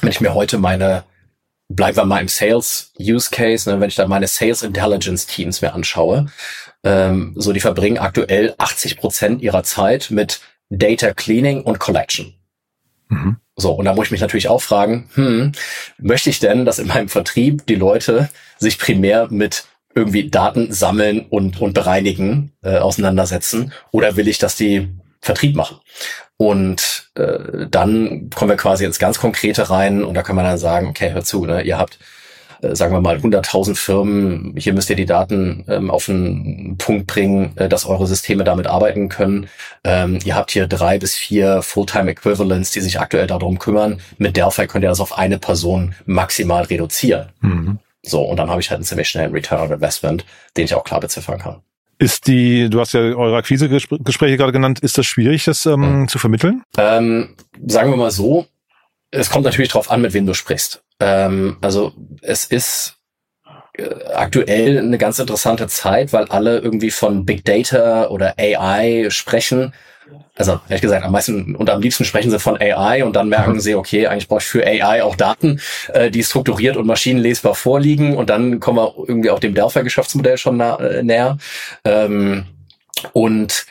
wenn 0.00 0.10
ich 0.10 0.20
mir 0.20 0.34
heute 0.34 0.58
meine 0.58 1.04
bleiben 1.68 1.96
wir 1.96 2.04
mal 2.04 2.20
im 2.20 2.28
Sales 2.28 2.92
Use 2.98 3.30
Case, 3.30 3.68
ne, 3.68 3.80
wenn 3.80 3.88
ich 3.88 3.96
da 3.96 4.06
meine 4.06 4.28
Sales 4.28 4.62
Intelligence 4.62 5.26
Teams 5.26 5.62
mir 5.62 5.74
anschaue, 5.74 6.26
ähm, 6.84 7.34
so 7.36 7.52
die 7.52 7.60
verbringen 7.60 7.98
aktuell 7.98 8.54
80 8.58 8.98
Prozent 8.98 9.42
ihrer 9.42 9.62
Zeit 9.62 10.10
mit 10.10 10.40
Data 10.70 11.12
Cleaning 11.12 11.62
und 11.62 11.78
Collection. 11.78 12.34
Mhm. 13.08 13.36
So, 13.56 13.72
und 13.72 13.86
da 13.86 13.94
muss 13.94 14.06
ich 14.06 14.10
mich 14.10 14.20
natürlich 14.20 14.48
auch 14.48 14.60
fragen, 14.60 15.08
hm, 15.14 15.52
möchte 15.98 16.28
ich 16.28 16.40
denn, 16.40 16.64
dass 16.64 16.78
in 16.78 16.88
meinem 16.88 17.08
Vertrieb 17.08 17.66
die 17.66 17.74
Leute 17.74 18.28
sich 18.58 18.78
primär 18.78 19.28
mit 19.30 19.64
irgendwie 19.94 20.28
Daten 20.28 20.72
sammeln 20.72 21.24
und, 21.30 21.60
und 21.60 21.72
bereinigen 21.72 22.52
äh, 22.62 22.76
auseinandersetzen? 22.76 23.72
Oder 23.92 24.16
will 24.16 24.28
ich, 24.28 24.38
dass 24.38 24.56
die 24.56 24.90
Vertrieb 25.26 25.54
machen? 25.56 25.78
Und 26.38 27.10
äh, 27.14 27.66
dann 27.70 28.30
kommen 28.34 28.50
wir 28.50 28.56
quasi 28.56 28.84
ins 28.84 28.98
ganz 28.98 29.18
Konkrete 29.18 29.70
rein 29.70 30.04
und 30.04 30.14
da 30.14 30.22
kann 30.22 30.36
man 30.36 30.44
dann 30.44 30.58
sagen, 30.58 30.86
okay, 30.86 31.12
hör 31.12 31.24
zu, 31.24 31.44
ne, 31.44 31.62
ihr 31.62 31.78
habt 31.78 31.98
äh, 32.62 32.74
sagen 32.74 32.92
wir 32.92 33.00
mal 33.00 33.16
100.000 33.16 33.74
Firmen, 33.76 34.54
hier 34.56 34.72
müsst 34.72 34.90
ihr 34.90 34.96
die 34.96 35.06
Daten 35.06 35.64
ähm, 35.68 35.90
auf 35.90 36.08
einen 36.08 36.76
Punkt 36.78 37.06
bringen, 37.06 37.56
äh, 37.56 37.68
dass 37.68 37.86
eure 37.86 38.06
Systeme 38.06 38.44
damit 38.44 38.66
arbeiten 38.66 39.08
können. 39.08 39.48
Ähm, 39.84 40.18
ihr 40.24 40.34
habt 40.34 40.50
hier 40.50 40.66
drei 40.66 40.98
bis 40.98 41.14
vier 41.14 41.62
Fulltime 41.62 42.10
Equivalents, 42.10 42.70
die 42.70 42.80
sich 42.80 43.00
aktuell 43.00 43.26
darum 43.26 43.58
kümmern. 43.58 44.00
Mit 44.18 44.36
Delphi 44.36 44.66
könnt 44.66 44.84
ihr 44.84 44.90
das 44.90 45.00
auf 45.00 45.16
eine 45.18 45.38
Person 45.38 45.94
maximal 46.06 46.64
reduzieren. 46.64 47.30
Mhm. 47.40 47.78
So, 48.02 48.22
und 48.22 48.36
dann 48.36 48.50
habe 48.50 48.60
ich 48.60 48.70
halt 48.70 48.78
einen 48.78 48.84
ziemlich 48.84 49.08
schnellen 49.08 49.32
Return 49.32 49.60
on 49.60 49.72
Investment, 49.72 50.24
den 50.56 50.64
ich 50.64 50.74
auch 50.74 50.84
klar 50.84 51.00
beziffern 51.00 51.38
kann. 51.38 51.62
Ist 51.98 52.26
die, 52.26 52.68
du 52.68 52.80
hast 52.80 52.92
ja 52.92 53.00
eure 53.00 53.38
Akquisegespräche 53.38 54.36
gerade 54.36 54.52
genannt, 54.52 54.80
ist 54.80 54.98
das 54.98 55.06
schwierig, 55.06 55.44
das 55.44 55.64
ähm, 55.64 56.00
mhm. 56.00 56.08
zu 56.08 56.18
vermitteln? 56.18 56.62
Ähm, 56.76 57.36
sagen 57.66 57.90
wir 57.90 57.96
mal 57.96 58.10
so, 58.10 58.46
es 59.10 59.30
kommt 59.30 59.44
natürlich 59.44 59.70
darauf 59.70 59.90
an, 59.90 60.02
mit 60.02 60.12
wem 60.12 60.26
du 60.26 60.34
sprichst. 60.34 60.82
Ähm, 61.00 61.56
also 61.62 61.94
es 62.20 62.44
ist 62.44 62.98
äh, 63.74 63.88
aktuell 64.14 64.78
eine 64.78 64.98
ganz 64.98 65.18
interessante 65.18 65.68
Zeit, 65.68 66.12
weil 66.12 66.26
alle 66.26 66.58
irgendwie 66.58 66.90
von 66.90 67.24
Big 67.24 67.44
Data 67.44 68.08
oder 68.08 68.34
AI 68.38 69.08
sprechen 69.08 69.72
also 70.34 70.60
ehrlich 70.68 70.82
gesagt, 70.82 71.04
am 71.04 71.12
meisten 71.12 71.56
und 71.56 71.70
am 71.70 71.80
liebsten 71.80 72.04
sprechen 72.04 72.30
sie 72.30 72.38
von 72.38 72.60
AI 72.60 73.04
und 73.04 73.16
dann 73.16 73.28
merken 73.28 73.54
mhm. 73.54 73.60
sie, 73.60 73.74
okay, 73.74 74.06
eigentlich 74.06 74.28
brauche 74.28 74.40
ich 74.40 74.46
für 74.46 74.66
AI 74.66 75.02
auch 75.02 75.16
Daten, 75.16 75.60
äh, 75.92 76.10
die 76.10 76.22
strukturiert 76.22 76.76
und 76.76 76.86
maschinenlesbar 76.86 77.54
vorliegen 77.54 78.16
und 78.16 78.30
dann 78.30 78.60
kommen 78.60 78.78
wir 78.78 78.94
irgendwie 79.08 79.30
auch 79.30 79.40
dem 79.40 79.54
Delphi-Geschäftsmodell 79.54 80.36
schon 80.36 80.58
nah, 80.58 80.76
äh, 80.76 81.02
näher. 81.02 81.38
Ähm, 81.84 82.46
und 83.12 83.66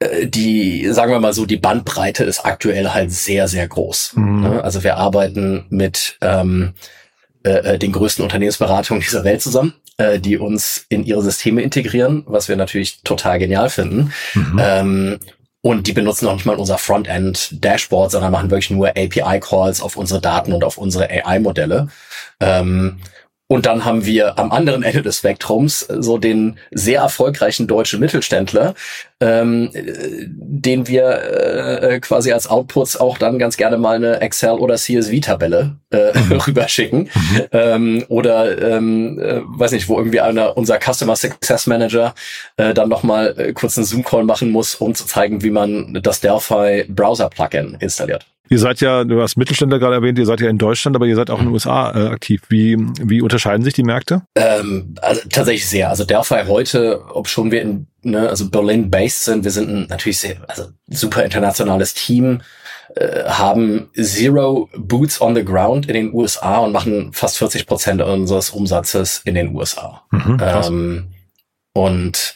äh, 0.00 0.26
die, 0.26 0.88
sagen 0.90 1.12
wir 1.12 1.20
mal 1.20 1.32
so, 1.32 1.46
die 1.46 1.56
Bandbreite 1.56 2.24
ist 2.24 2.44
aktuell 2.44 2.90
halt 2.90 3.12
sehr, 3.12 3.48
sehr 3.48 3.68
groß. 3.68 4.14
Mhm. 4.16 4.42
Ne? 4.42 4.64
Also 4.64 4.82
wir 4.82 4.96
arbeiten 4.96 5.66
mit 5.70 6.18
ähm, 6.20 6.74
äh, 7.44 7.74
äh, 7.74 7.78
den 7.78 7.92
größten 7.92 8.22
Unternehmensberatungen 8.22 9.02
dieser 9.02 9.24
Welt 9.24 9.42
zusammen, 9.42 9.74
äh, 9.96 10.20
die 10.20 10.38
uns 10.38 10.86
in 10.88 11.04
ihre 11.04 11.22
Systeme 11.22 11.62
integrieren, 11.62 12.22
was 12.26 12.48
wir 12.48 12.56
natürlich 12.56 13.02
total 13.02 13.38
genial 13.38 13.68
finden. 13.68 14.12
Mhm. 14.34 14.60
Ähm, 14.62 15.18
und 15.62 15.86
die 15.86 15.92
benutzen 15.92 16.24
noch 16.26 16.34
nicht 16.34 16.44
mal 16.44 16.56
unser 16.56 16.76
Frontend-Dashboard, 16.76 18.10
sondern 18.10 18.32
machen 18.32 18.50
wirklich 18.50 18.70
nur 18.70 18.88
API-Calls 18.88 19.80
auf 19.80 19.96
unsere 19.96 20.20
Daten 20.20 20.52
und 20.52 20.64
auf 20.64 20.76
unsere 20.76 21.08
AI-Modelle. 21.08 21.86
Ähm, 22.40 22.98
und 23.52 23.66
dann 23.66 23.84
haben 23.84 24.06
wir 24.06 24.38
am 24.38 24.50
anderen 24.50 24.82
Ende 24.82 25.02
des 25.02 25.18
Spektrums 25.18 25.80
so 25.80 26.16
den 26.16 26.56
sehr 26.70 27.02
erfolgreichen 27.02 27.66
deutschen 27.66 28.00
Mittelständler, 28.00 28.72
ähm, 29.20 29.68
den 29.74 30.88
wir 30.88 31.82
äh, 31.82 32.00
quasi 32.00 32.32
als 32.32 32.46
Outputs 32.46 32.96
auch 32.96 33.18
dann 33.18 33.38
ganz 33.38 33.58
gerne 33.58 33.76
mal 33.76 33.96
eine 33.96 34.22
Excel- 34.22 34.58
oder 34.58 34.76
CSV-Tabelle 34.76 35.76
äh, 35.90 36.18
mhm. 36.18 36.32
rüberschicken. 36.46 37.10
Mhm. 37.14 37.42
Ähm, 37.52 38.04
oder 38.08 38.58
ähm, 38.62 39.18
äh, 39.20 39.42
weiß 39.44 39.72
nicht, 39.72 39.86
wo 39.86 39.98
irgendwie 39.98 40.22
einer, 40.22 40.56
unser 40.56 40.78
Customer 40.80 41.14
Success 41.14 41.66
Manager 41.66 42.14
äh, 42.56 42.72
dann 42.72 42.88
nochmal 42.88 43.34
äh, 43.36 43.52
kurz 43.52 43.76
einen 43.76 43.84
Zoom-Call 43.84 44.24
machen 44.24 44.48
muss, 44.50 44.76
um 44.76 44.94
zu 44.94 45.04
zeigen, 45.04 45.42
wie 45.42 45.50
man 45.50 46.00
das 46.02 46.20
Delphi 46.20 46.86
Browser-Plugin 46.88 47.76
installiert. 47.80 48.24
Ihr 48.48 48.58
seid 48.58 48.80
ja, 48.80 49.04
du 49.04 49.22
hast 49.22 49.36
Mittelständler 49.36 49.78
gerade 49.78 49.94
erwähnt, 49.94 50.18
ihr 50.18 50.26
seid 50.26 50.40
ja 50.40 50.50
in 50.50 50.58
Deutschland, 50.58 50.94
aber 50.96 51.06
ihr 51.06 51.16
seid 51.16 51.30
auch 51.30 51.38
in 51.38 51.46
den 51.46 51.52
USA 51.52 51.90
äh, 51.90 52.08
aktiv. 52.08 52.42
Wie, 52.48 52.76
wie 53.00 53.22
unterscheiden 53.22 53.64
sich 53.64 53.72
die 53.72 53.82
Märkte? 53.82 54.22
Ähm, 54.34 54.94
also 55.00 55.22
tatsächlich 55.30 55.66
sehr. 55.66 55.88
Also 55.88 56.04
Delphi 56.04 56.44
heute, 56.46 57.02
ob 57.14 57.28
schon 57.28 57.50
wir 57.50 57.62
in 57.62 57.86
ne, 58.02 58.28
also 58.28 58.50
Berlin 58.50 58.90
based 58.90 59.24
sind, 59.24 59.44
wir 59.44 59.50
sind 59.50 59.70
ein 59.70 59.86
natürlich 59.88 60.18
sehr, 60.18 60.36
also 60.48 60.66
super 60.88 61.24
internationales 61.24 61.94
Team, 61.94 62.42
äh, 62.96 63.24
haben 63.24 63.90
zero 63.94 64.68
boots 64.76 65.20
on 65.20 65.34
the 65.34 65.44
ground 65.44 65.86
in 65.86 65.94
den 65.94 66.14
USA 66.14 66.58
und 66.58 66.72
machen 66.72 67.12
fast 67.12 67.38
40 67.38 67.66
Prozent 67.66 68.02
unseres 68.02 68.50
Umsatzes 68.50 69.22
in 69.24 69.34
den 69.34 69.54
USA. 69.54 70.02
Mhm, 70.10 70.38
ähm, 70.42 71.14
und 71.74 72.34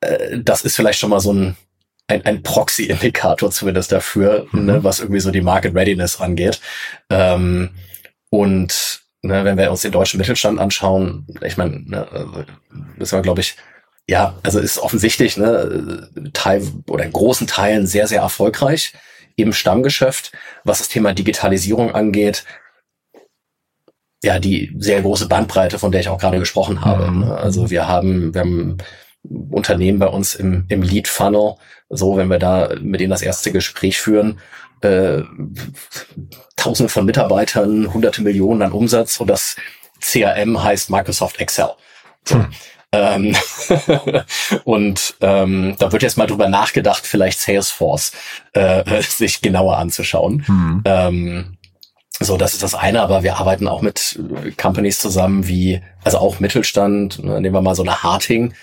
äh, 0.00 0.38
das 0.40 0.62
ist 0.62 0.76
vielleicht 0.76 0.98
schon 0.98 1.10
mal 1.10 1.20
so 1.20 1.32
ein 1.32 1.56
ein, 2.08 2.24
ein 2.24 2.42
Proxy-Indikator 2.42 3.50
zumindest 3.50 3.92
dafür, 3.92 4.46
mhm. 4.52 4.64
ne, 4.64 4.84
was 4.84 5.00
irgendwie 5.00 5.20
so 5.20 5.30
die 5.30 5.40
Market 5.40 5.74
Readiness 5.74 6.20
angeht. 6.20 6.60
Ähm, 7.10 7.70
und 8.30 9.00
ne, 9.22 9.44
wenn 9.44 9.58
wir 9.58 9.70
uns 9.70 9.82
den 9.82 9.92
deutschen 9.92 10.18
Mittelstand 10.18 10.58
anschauen, 10.60 11.26
ich 11.42 11.56
meine, 11.56 11.80
ne, 11.80 12.08
also, 12.10 12.44
müssen 12.96 13.18
wir, 13.18 13.22
glaube 13.22 13.40
ich, 13.40 13.56
ja, 14.08 14.38
also 14.44 14.60
ist 14.60 14.78
offensichtlich, 14.78 15.36
ne, 15.36 16.08
Teil 16.32 16.62
oder 16.88 17.04
in 17.04 17.12
großen 17.12 17.46
Teilen 17.46 17.86
sehr, 17.86 18.06
sehr 18.06 18.20
erfolgreich 18.20 18.92
im 19.34 19.52
Stammgeschäft, 19.52 20.32
was 20.64 20.78
das 20.78 20.88
Thema 20.88 21.12
Digitalisierung 21.12 21.94
angeht. 21.94 22.44
Ja, 24.22 24.38
die 24.38 24.74
sehr 24.78 25.02
große 25.02 25.28
Bandbreite, 25.28 25.78
von 25.78 25.92
der 25.92 26.00
ich 26.00 26.08
auch 26.08 26.18
gerade 26.18 26.38
gesprochen 26.38 26.84
habe. 26.84 27.10
Mhm. 27.10 27.20
Ne. 27.20 27.36
Also 27.36 27.68
wir 27.70 27.86
haben, 27.88 28.32
wir 28.32 28.40
haben 28.40 28.78
Unternehmen 29.50 29.98
bei 29.98 30.08
uns 30.08 30.34
im, 30.34 30.64
im 30.68 30.82
Lead 30.82 31.08
Funnel, 31.08 31.54
so, 31.88 32.16
wenn 32.16 32.28
wir 32.28 32.38
da 32.38 32.70
mit 32.80 33.00
denen 33.00 33.10
das 33.10 33.22
erste 33.22 33.52
Gespräch 33.52 33.98
führen, 33.98 34.40
äh, 34.80 35.22
Tausende 36.56 36.88
von 36.88 37.04
Mitarbeitern, 37.04 37.92
hunderte 37.92 38.22
Millionen 38.22 38.62
an 38.62 38.72
Umsatz 38.72 39.20
und 39.20 39.28
das 39.28 39.56
CRM 40.00 40.62
heißt 40.62 40.90
Microsoft 40.90 41.38
Excel. 41.38 41.70
So. 42.24 42.36
Hm. 42.36 42.46
Ähm, 42.92 43.36
und 44.64 45.14
ähm, 45.20 45.76
da 45.78 45.92
wird 45.92 46.02
jetzt 46.02 46.16
mal 46.16 46.26
drüber 46.26 46.48
nachgedacht, 46.48 47.06
vielleicht 47.06 47.40
Salesforce 47.40 48.12
äh, 48.52 49.02
sich 49.02 49.42
genauer 49.42 49.76
anzuschauen. 49.78 50.46
Hm. 50.46 50.82
Ähm, 50.84 51.56
so, 52.18 52.36
das 52.38 52.54
ist 52.54 52.62
das 52.62 52.74
eine, 52.74 53.02
aber 53.02 53.22
wir 53.22 53.36
arbeiten 53.36 53.68
auch 53.68 53.82
mit 53.82 54.18
Companies 54.56 54.98
zusammen 54.98 55.46
wie, 55.46 55.82
also 56.02 56.18
auch 56.18 56.40
Mittelstand, 56.40 57.22
ne, 57.22 57.40
nehmen 57.40 57.54
wir 57.54 57.60
mal 57.60 57.74
so 57.74 57.82
eine 57.82 58.02
Harting, 58.02 58.54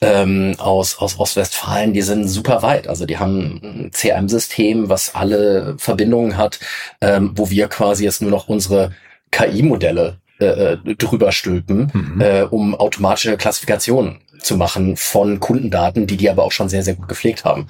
ähm, 0.00 0.54
aus, 0.58 0.98
aus 0.98 1.18
Ostwestfalen, 1.18 1.92
die 1.92 2.02
sind 2.02 2.28
super 2.28 2.62
weit. 2.62 2.88
Also 2.88 3.06
die 3.06 3.18
haben 3.18 3.60
ein 3.62 3.90
CRM-System, 3.92 4.88
was 4.88 5.14
alle 5.14 5.76
Verbindungen 5.78 6.36
hat, 6.36 6.60
ähm, 7.00 7.32
wo 7.34 7.50
wir 7.50 7.68
quasi 7.68 8.04
jetzt 8.04 8.22
nur 8.22 8.30
noch 8.30 8.48
unsere 8.48 8.92
KI-Modelle 9.30 10.18
äh, 10.40 10.74
äh, 10.74 10.94
drüber 10.94 11.32
stülpen, 11.32 11.90
mhm. 11.92 12.20
äh, 12.20 12.42
um 12.42 12.74
automatische 12.74 13.36
Klassifikationen 13.36 14.20
zu 14.38 14.56
machen 14.56 14.96
von 14.96 15.40
Kundendaten, 15.40 16.06
die 16.06 16.16
die 16.16 16.30
aber 16.30 16.44
auch 16.44 16.52
schon 16.52 16.68
sehr, 16.68 16.84
sehr 16.84 16.94
gut 16.94 17.08
gepflegt 17.08 17.44
haben. 17.44 17.66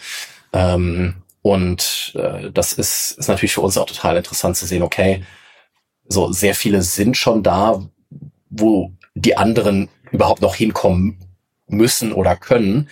Ähm, 0.53 1.15
und 1.41 2.13
äh, 2.15 2.51
das 2.53 2.75
ist, 2.75 3.13
ist 3.13 3.29
natürlich 3.29 3.55
für 3.55 3.63
uns 3.63 3.79
auch 3.79 3.87
total 3.87 4.19
interessant 4.19 4.57
zu 4.57 4.67
sehen, 4.67 4.83
okay, 4.83 5.25
so 6.09 6.31
sehr 6.31 6.55
viele 6.55 6.83
sind 6.83 7.17
schon 7.17 7.43
da, 7.43 7.83
wo 8.51 8.93
die 9.15 9.37
anderen 9.37 9.89
überhaupt 10.11 10.43
noch 10.43 10.55
hinkommen 10.55 11.19
müssen 11.69 12.13
oder 12.13 12.37
können, 12.37 12.89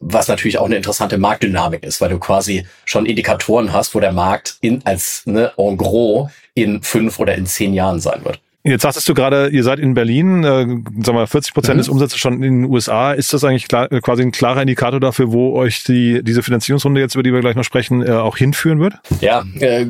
was 0.00 0.28
natürlich 0.28 0.58
auch 0.58 0.66
eine 0.66 0.76
interessante 0.76 1.18
Marktdynamik 1.18 1.82
ist, 1.82 2.00
weil 2.00 2.10
du 2.10 2.18
quasi 2.18 2.66
schon 2.84 3.06
Indikatoren 3.06 3.72
hast, 3.72 3.94
wo 3.94 4.00
der 4.00 4.12
Markt 4.12 4.56
in 4.60 4.84
als 4.84 5.22
ne, 5.26 5.52
en 5.56 5.76
gros 5.76 6.30
in 6.54 6.82
fünf 6.82 7.18
oder 7.18 7.34
in 7.34 7.46
zehn 7.46 7.74
Jahren 7.74 8.00
sein 8.00 8.24
wird. 8.24 8.40
Jetzt 8.64 8.82
sagtest 8.82 9.08
du 9.08 9.14
gerade, 9.14 9.48
ihr 9.48 9.62
seid 9.62 9.78
in 9.78 9.94
Berlin, 9.94 10.44
äh, 10.44 10.66
sag 11.02 11.14
mal 11.14 11.26
40 11.26 11.54
Prozent 11.54 11.76
mhm. 11.76 11.78
des 11.78 11.88
Umsatzes 11.88 12.18
schon 12.18 12.34
in 12.34 12.62
den 12.62 12.64
USA. 12.64 13.12
Ist 13.12 13.32
das 13.32 13.44
eigentlich 13.44 13.68
klar, 13.68 13.88
quasi 13.88 14.22
ein 14.22 14.32
klarer 14.32 14.60
Indikator 14.62 15.00
dafür, 15.00 15.32
wo 15.32 15.54
euch 15.54 15.84
die 15.84 16.22
diese 16.22 16.42
Finanzierungsrunde 16.42 17.00
jetzt, 17.00 17.14
über 17.14 17.22
die 17.22 17.32
wir 17.32 17.40
gleich 17.40 17.56
noch 17.56 17.64
sprechen, 17.64 18.06
äh, 18.06 18.10
auch 18.10 18.36
hinführen 18.36 18.80
wird? 18.80 18.94
Ja, 19.20 19.44
äh, 19.60 19.86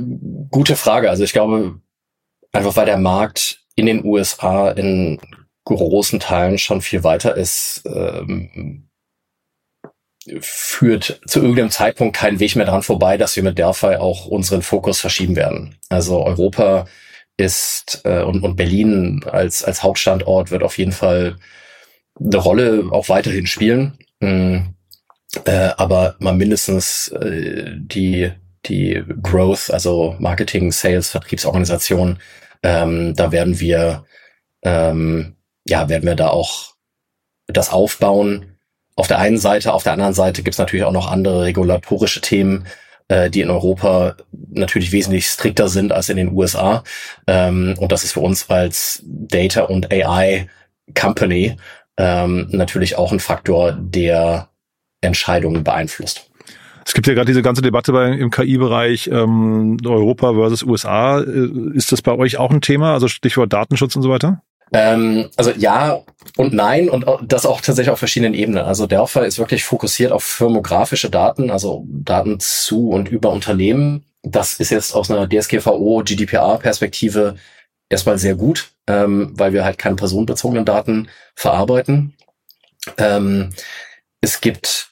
gute 0.50 0.76
Frage. 0.76 1.10
Also 1.10 1.24
ich 1.24 1.32
glaube, 1.32 1.80
einfach 2.52 2.76
weil 2.76 2.86
der 2.86 2.98
Markt 2.98 3.60
in 3.74 3.86
den 3.86 4.04
USA 4.04 4.70
in 4.70 5.18
großen 5.76 6.20
Teilen 6.20 6.58
schon 6.58 6.80
viel 6.80 7.04
weiter 7.04 7.36
ist, 7.36 7.82
ähm, 7.86 8.88
führt 10.40 11.20
zu 11.26 11.40
irgendeinem 11.40 11.70
Zeitpunkt 11.70 12.16
kein 12.16 12.40
Weg 12.40 12.56
mehr 12.56 12.66
dran 12.66 12.82
vorbei, 12.82 13.16
dass 13.16 13.36
wir 13.36 13.42
mit 13.42 13.58
Delphi 13.58 13.96
auch 13.96 14.26
unseren 14.26 14.62
Fokus 14.62 15.00
verschieben 15.00 15.36
werden. 15.36 15.76
Also 15.88 16.24
Europa 16.24 16.86
ist 17.36 18.02
äh, 18.04 18.22
und, 18.22 18.42
und 18.42 18.56
Berlin 18.56 19.24
als, 19.30 19.64
als 19.64 19.82
Hauptstandort 19.82 20.50
wird 20.50 20.62
auf 20.62 20.76
jeden 20.76 20.92
Fall 20.92 21.36
eine 22.20 22.36
Rolle 22.36 22.84
auch 22.90 23.08
weiterhin 23.08 23.46
spielen. 23.46 23.98
Mhm. 24.20 24.74
Äh, 25.44 25.70
aber 25.76 26.16
mal 26.18 26.34
mindestens 26.34 27.08
äh, 27.08 27.74
die, 27.76 28.32
die 28.66 29.02
Growth, 29.22 29.70
also 29.70 30.16
Marketing, 30.18 30.72
Sales, 30.72 31.10
Vertriebsorganisation, 31.10 32.18
ähm, 32.62 33.14
da 33.14 33.30
werden 33.30 33.60
wir 33.60 34.04
ähm, 34.62 35.36
ja, 35.68 35.88
werden 35.88 36.06
wir 36.06 36.14
da 36.14 36.28
auch 36.28 36.74
das 37.46 37.70
aufbauen. 37.70 38.58
Auf 38.96 39.06
der 39.06 39.18
einen 39.18 39.38
Seite, 39.38 39.72
auf 39.72 39.84
der 39.84 39.92
anderen 39.92 40.14
Seite 40.14 40.42
gibt 40.42 40.54
es 40.54 40.58
natürlich 40.58 40.84
auch 40.84 40.92
noch 40.92 41.10
andere 41.10 41.44
regulatorische 41.44 42.20
Themen, 42.20 42.66
äh, 43.08 43.30
die 43.30 43.40
in 43.40 43.50
Europa 43.50 44.16
natürlich 44.50 44.92
wesentlich 44.92 45.26
strikter 45.26 45.68
sind 45.68 45.92
als 45.92 46.08
in 46.08 46.16
den 46.16 46.32
USA. 46.32 46.82
Ähm, 47.26 47.74
und 47.78 47.92
das 47.92 48.04
ist 48.04 48.12
für 48.12 48.20
uns 48.20 48.50
als 48.50 49.02
Data 49.04 49.62
und 49.62 49.92
AI 49.92 50.48
Company 50.94 51.56
ähm, 51.96 52.48
natürlich 52.50 52.96
auch 52.96 53.12
ein 53.12 53.20
Faktor, 53.20 53.72
der 53.72 54.48
Entscheidungen 55.00 55.64
beeinflusst. 55.64 56.30
Es 56.84 56.94
gibt 56.94 57.06
ja 57.06 57.12
gerade 57.12 57.26
diese 57.26 57.42
ganze 57.42 57.60
Debatte 57.60 57.92
bei, 57.92 58.12
im 58.12 58.30
KI-Bereich 58.30 59.08
ähm, 59.08 59.76
Europa 59.84 60.32
versus 60.32 60.62
USA. 60.62 61.20
Äh, 61.20 61.50
ist 61.74 61.92
das 61.92 62.00
bei 62.00 62.12
euch 62.12 62.38
auch 62.38 62.50
ein 62.50 62.62
Thema? 62.62 62.94
Also 62.94 63.08
Stichwort 63.08 63.52
Datenschutz 63.52 63.94
und 63.94 64.02
so 64.02 64.10
weiter? 64.10 64.42
Ähm, 64.72 65.30
also 65.36 65.50
ja 65.50 66.02
und 66.36 66.52
nein 66.52 66.88
und 66.88 67.06
das 67.22 67.46
auch 67.46 67.60
tatsächlich 67.60 67.90
auf 67.90 67.98
verschiedenen 67.98 68.34
Ebenen. 68.34 68.64
Also 68.64 68.86
Delphi 68.86 69.20
ist 69.20 69.38
wirklich 69.38 69.64
fokussiert 69.64 70.12
auf 70.12 70.24
firmografische 70.24 71.10
Daten, 71.10 71.50
also 71.50 71.84
Daten 71.88 72.38
zu 72.40 72.90
und 72.90 73.08
über 73.08 73.30
Unternehmen. 73.30 74.04
Das 74.22 74.54
ist 74.54 74.70
jetzt 74.70 74.94
aus 74.94 75.10
einer 75.10 75.28
DSGVO, 75.28 76.02
GDPR-Perspektive 76.04 77.36
erstmal 77.88 78.18
sehr 78.18 78.34
gut, 78.34 78.70
ähm, 78.86 79.32
weil 79.34 79.52
wir 79.52 79.64
halt 79.64 79.78
keine 79.78 79.96
personenbezogenen 79.96 80.64
Daten 80.64 81.08
verarbeiten. 81.34 82.14
Ähm, 82.98 83.50
es 84.20 84.40
gibt 84.40 84.90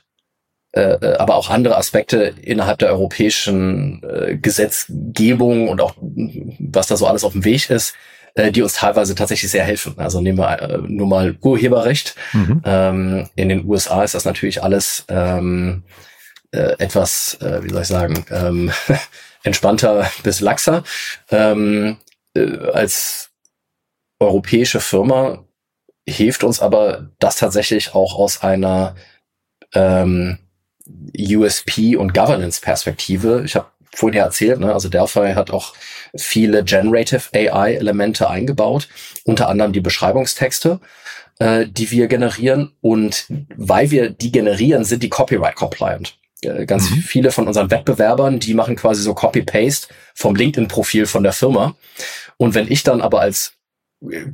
äh, 0.73 0.81
äh 0.95 1.17
aber 1.19 1.35
auch 1.35 1.51
andere 1.51 1.77
Aspekte 1.77 2.35
innerhalb 2.41 2.79
der 2.79 2.91
europäischen 2.91 4.03
äh, 4.03 4.37
Gesetzgebung 4.37 5.69
und 5.69 5.81
auch 5.81 5.95
was 6.59 6.87
da 6.87 6.97
so 6.97 7.07
alles 7.07 7.25
auf 7.25 7.33
dem 7.33 7.45
Weg 7.45 7.69
ist, 7.71 7.95
äh, 8.37 8.53
die 8.53 8.63
uns 8.63 8.75
teilweise 8.75 9.15
tatsächlich 9.15 9.51
sehr 9.51 9.65
helfen. 9.65 9.95
Also 9.97 10.21
nehmen 10.21 10.39
wir 10.39 10.61
äh, 10.61 10.79
nur 10.87 11.07
mal 11.07 11.37
Urheberrecht. 11.41 12.15
Mhm. 12.33 12.63
Ähm, 12.65 13.29
in 13.35 13.49
den 13.49 13.65
USA 13.65 14.05
ist 14.05 14.15
das 14.15 14.25
natürlich 14.25 14.63
alles 14.63 15.05
ähm, 15.09 15.83
äh, 16.53 16.77
etwas, 16.79 17.39
äh, 17.41 17.65
wie 17.65 17.71
soll 17.71 17.83
ich 17.83 17.89
sagen, 17.89 18.25
ähm, 18.31 18.71
entspannter 19.43 20.11
bis 20.23 20.41
laxer. 20.41 20.85
Ähm, 21.31 21.97
äh, 22.35 22.59
als 22.73 23.31
europäische 24.21 24.81
Firma 24.81 25.45
hilft 26.07 26.45
uns 26.45 26.61
aber 26.61 27.11
das 27.19 27.37
tatsächlich 27.37 27.95
auch 27.95 28.19
aus 28.19 28.43
einer 28.43 28.95
ähm, 29.73 30.39
USP 31.19 31.97
und 31.97 32.15
Governance-Perspektive. 32.15 33.43
Ich 33.45 33.57
habe 33.57 33.67
vorhin 33.97 34.19
ja 34.19 34.25
erzählt, 34.25 34.61
ne, 34.61 34.73
also 34.73 34.89
Delphi 34.89 35.33
hat 35.35 35.51
auch 35.51 35.75
viele 36.17 36.63
Generative 36.65 37.23
AI-Elemente 37.35 38.29
eingebaut, 38.29 38.89
unter 39.25 39.49
anderem 39.49 39.73
die 39.73 39.81
Beschreibungstexte, 39.81 40.81
äh, 41.39 41.67
die 41.67 41.91
wir 41.91 42.07
generieren. 42.07 42.73
Und 42.81 43.27
weil 43.57 43.91
wir 43.91 44.11
die 44.11 44.33
generieren, 44.33 44.85
sind 44.85 45.03
die 45.03 45.09
Copyright-compliant. 45.09 46.19
Äh, 46.43 46.67
ganz 46.67 46.91
mhm. 46.91 46.97
viele 46.97 47.31
von 47.31 47.47
unseren 47.47 47.71
Wettbewerbern, 47.71 48.39
die 48.39 48.55
machen 48.55 48.77
quasi 48.77 49.03
so 49.03 49.15
Copy-Paste 49.15 49.89
vom 50.15 50.37
LinkedIn-Profil 50.37 51.07
von 51.07 51.23
der 51.23 51.33
Firma. 51.33 51.75
Und 52.37 52.55
wenn 52.55 52.71
ich 52.71 52.83
dann 52.83 53.01
aber 53.01 53.21
als 53.21 53.55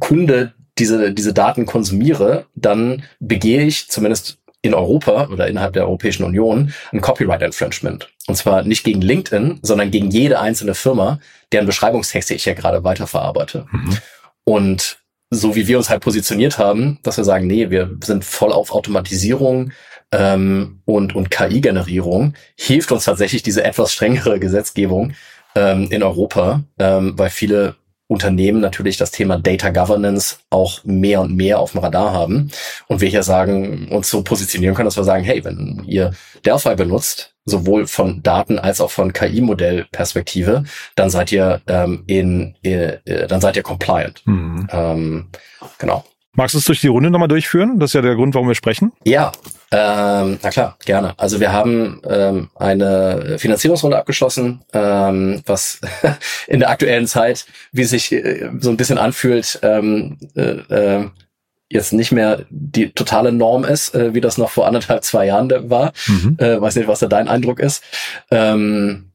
Kunde 0.00 0.54
diese, 0.78 1.12
diese 1.12 1.32
Daten 1.32 1.66
konsumiere, 1.66 2.46
dann 2.54 3.04
begehe 3.20 3.62
ich 3.62 3.88
zumindest 3.88 4.38
in 4.62 4.74
Europa 4.74 5.28
oder 5.28 5.48
innerhalb 5.48 5.72
der 5.72 5.84
Europäischen 5.84 6.24
Union 6.24 6.72
ein 6.92 7.00
Copyright 7.00 7.42
Infringement. 7.42 8.08
Und 8.28 8.36
zwar 8.36 8.62
nicht 8.62 8.84
gegen 8.84 9.02
LinkedIn, 9.02 9.58
sondern 9.62 9.90
gegen 9.90 10.10
jede 10.10 10.38
einzelne 10.38 10.74
Firma, 10.74 11.18
deren 11.50 11.66
Beschreibungstexte 11.66 12.34
ich 12.34 12.44
ja 12.44 12.54
gerade 12.54 12.84
weiterverarbeite. 12.84 13.66
Mhm. 13.70 13.98
Und 14.44 14.98
so 15.30 15.56
wie 15.56 15.66
wir 15.66 15.78
uns 15.78 15.90
halt 15.90 16.02
positioniert 16.02 16.58
haben, 16.58 16.98
dass 17.02 17.16
wir 17.16 17.24
sagen, 17.24 17.46
nee, 17.46 17.70
wir 17.70 17.96
sind 18.04 18.24
voll 18.24 18.52
auf 18.52 18.70
Automatisierung 18.70 19.72
ähm, 20.12 20.80
und, 20.84 21.14
und 21.14 21.30
KI-Generierung, 21.30 22.34
hilft 22.56 22.92
uns 22.92 23.04
tatsächlich 23.04 23.42
diese 23.42 23.64
etwas 23.64 23.92
strengere 23.92 24.38
Gesetzgebung 24.38 25.14
ähm, 25.54 25.88
in 25.90 26.02
Europa, 26.02 26.62
ähm, 26.78 27.18
weil 27.18 27.30
viele 27.30 27.76
Unternehmen 28.12 28.60
natürlich 28.60 28.96
das 28.96 29.10
Thema 29.10 29.38
Data 29.38 29.70
Governance 29.70 30.36
auch 30.50 30.84
mehr 30.84 31.20
und 31.20 31.34
mehr 31.34 31.58
auf 31.58 31.72
dem 31.72 31.80
Radar 31.80 32.12
haben. 32.12 32.50
Und 32.88 33.00
wir 33.00 33.08
hier 33.08 33.22
sagen, 33.22 33.88
uns 33.90 34.10
so 34.10 34.22
positionieren 34.22 34.74
können, 34.74 34.86
dass 34.86 34.96
wir 34.96 35.04
sagen, 35.04 35.24
hey, 35.24 35.44
wenn 35.44 35.82
ihr 35.86 36.12
Delphi 36.44 36.74
benutzt, 36.74 37.34
sowohl 37.44 37.86
von 37.86 38.22
Daten 38.22 38.58
als 38.58 38.80
auch 38.80 38.90
von 38.90 39.12
KI-Modell-Perspektive, 39.12 40.64
dann 40.94 41.10
seid 41.10 41.32
ihr 41.32 41.60
ähm, 41.66 42.04
in, 42.06 42.54
äh, 42.62 42.98
dann 43.26 43.40
seid 43.40 43.56
ihr 43.56 43.62
compliant. 43.62 44.22
Mhm. 44.26 44.68
Ähm, 44.70 45.28
genau. 45.78 46.04
Magst 46.34 46.54
du 46.54 46.58
es 46.58 46.64
durch 46.64 46.80
die 46.80 46.88
Runde 46.88 47.10
nochmal 47.10 47.28
durchführen? 47.28 47.78
Das 47.78 47.90
ist 47.90 47.94
ja 47.94 48.00
der 48.00 48.14
Grund, 48.14 48.34
warum 48.34 48.48
wir 48.48 48.54
sprechen. 48.54 48.92
Ja, 49.04 49.32
ähm, 49.70 50.38
na 50.42 50.50
klar, 50.50 50.76
gerne. 50.84 51.12
Also 51.18 51.40
wir 51.40 51.52
haben 51.52 52.00
ähm, 52.08 52.48
eine 52.54 53.36
Finanzierungsrunde 53.38 53.98
abgeschlossen, 53.98 54.62
ähm, 54.72 55.42
was 55.44 55.80
in 56.46 56.60
der 56.60 56.70
aktuellen 56.70 57.06
Zeit, 57.06 57.44
wie 57.72 57.84
sich 57.84 58.12
äh, 58.12 58.50
so 58.60 58.70
ein 58.70 58.78
bisschen 58.78 58.96
anfühlt, 58.96 59.58
ähm, 59.62 60.18
äh, 60.34 60.40
äh, 60.40 61.10
jetzt 61.68 61.92
nicht 61.92 62.12
mehr 62.12 62.46
die 62.48 62.92
totale 62.92 63.32
Norm 63.32 63.64
ist, 63.64 63.94
äh, 63.94 64.14
wie 64.14 64.20
das 64.22 64.38
noch 64.38 64.50
vor 64.50 64.66
anderthalb, 64.66 65.04
zwei 65.04 65.26
Jahren 65.26 65.50
war. 65.70 65.92
Mhm. 66.06 66.36
Äh, 66.38 66.60
weiß 66.60 66.76
nicht, 66.76 66.88
was 66.88 67.00
da 67.00 67.08
dein 67.08 67.28
Eindruck 67.28 67.60
ist. 67.60 67.82
Ähm, 68.30 69.12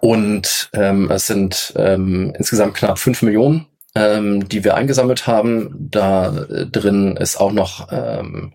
und 0.00 0.70
ähm, 0.72 1.10
es 1.10 1.26
sind 1.26 1.72
ähm, 1.76 2.32
insgesamt 2.36 2.74
knapp 2.74 2.98
fünf 2.98 3.22
Millionen 3.22 3.66
ähm, 3.94 4.48
die 4.48 4.64
wir 4.64 4.74
eingesammelt 4.74 5.26
haben. 5.26 5.74
Da 5.90 6.44
äh, 6.44 6.66
drin 6.66 7.16
ist 7.16 7.36
auch 7.36 7.52
noch 7.52 7.88
ähm, 7.92 8.52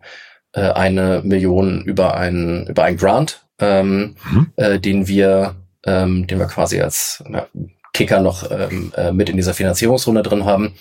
äh, 0.53 0.61
eine 0.61 1.21
Million 1.23 1.83
über 1.83 2.15
einen 2.15 2.67
über 2.67 2.83
einen 2.83 2.97
Grant, 2.97 3.45
ähm, 3.59 4.15
mhm. 4.31 4.51
äh, 4.55 4.79
den 4.79 5.07
wir 5.07 5.55
ähm, 5.85 6.27
den 6.27 6.39
wir 6.39 6.47
quasi 6.47 6.81
als 6.81 7.23
ja, 7.31 7.47
Kicker 7.93 8.19
noch 8.19 8.49
ähm, 8.51 8.91
äh, 8.95 9.11
mit 9.11 9.29
in 9.29 9.37
dieser 9.37 9.53
Finanzierungsrunde 9.53 10.23
drin 10.23 10.45
haben. 10.45 10.73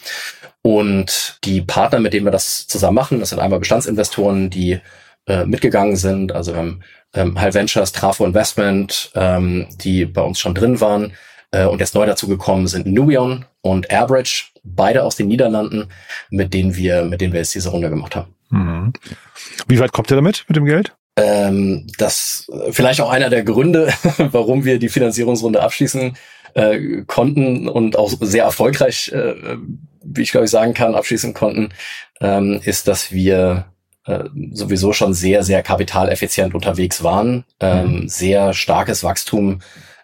Und 0.62 1.38
die 1.44 1.62
Partner, 1.62 2.00
mit 2.00 2.12
denen 2.12 2.26
wir 2.26 2.32
das 2.32 2.66
zusammen 2.66 2.96
machen, 2.96 3.20
das 3.20 3.30
sind 3.30 3.38
einmal 3.38 3.60
Bestandsinvestoren, 3.60 4.50
die 4.50 4.80
äh, 5.26 5.44
mitgegangen 5.44 5.96
sind. 5.96 6.32
Also 6.32 6.52
wir 6.52 6.58
haben 6.58 6.82
ähm, 7.14 7.40
High 7.40 7.54
Ventures, 7.54 7.92
Trafo 7.92 8.24
Investment, 8.24 9.10
ähm, 9.14 9.66
die 9.76 10.04
bei 10.04 10.22
uns 10.22 10.38
schon 10.40 10.54
drin 10.54 10.80
waren. 10.80 11.12
Äh, 11.50 11.66
und 11.66 11.80
jetzt 11.80 11.94
neu 11.94 12.06
dazu 12.06 12.28
gekommen 12.28 12.66
sind 12.66 12.86
Nubion 12.86 13.44
und 13.62 13.90
Airbridge, 13.90 14.46
beide 14.74 15.04
aus 15.04 15.16
den 15.16 15.28
Niederlanden, 15.28 15.88
mit 16.30 16.54
denen 16.54 16.76
wir, 16.76 17.04
mit 17.04 17.20
denen 17.20 17.32
wir 17.32 17.40
jetzt 17.40 17.54
diese 17.54 17.70
Runde 17.70 17.90
gemacht 17.90 18.16
haben. 18.16 18.34
Mhm. 18.50 18.92
Wie 19.66 19.78
weit 19.78 19.92
kommt 19.92 20.10
ihr 20.10 20.16
damit 20.16 20.44
mit 20.48 20.56
dem 20.56 20.64
Geld? 20.64 20.94
Ähm, 21.16 21.86
das 21.98 22.46
vielleicht 22.70 23.00
auch 23.00 23.10
einer 23.10 23.30
der 23.30 23.42
Gründe, 23.42 23.92
warum 24.18 24.64
wir 24.64 24.78
die 24.78 24.88
Finanzierungsrunde 24.88 25.62
abschließen 25.62 26.16
äh, 26.54 27.02
konnten 27.06 27.68
und 27.68 27.98
auch 27.98 28.12
sehr 28.20 28.44
erfolgreich, 28.44 29.10
äh, 29.12 29.34
wie 30.02 30.22
ich 30.22 30.30
glaube 30.30 30.44
ich 30.44 30.50
sagen 30.50 30.74
kann, 30.74 30.94
abschließen 30.94 31.34
konnten, 31.34 31.70
ähm, 32.20 32.60
ist, 32.64 32.88
dass 32.88 33.12
wir 33.12 33.66
äh, 34.06 34.24
sowieso 34.52 34.92
schon 34.92 35.12
sehr, 35.12 35.42
sehr 35.42 35.62
kapitaleffizient 35.62 36.54
unterwegs 36.54 37.02
waren, 37.02 37.44
ähm, 37.60 38.02
mhm. 38.02 38.08
sehr 38.08 38.54
starkes 38.54 39.04
Wachstum 39.04 39.60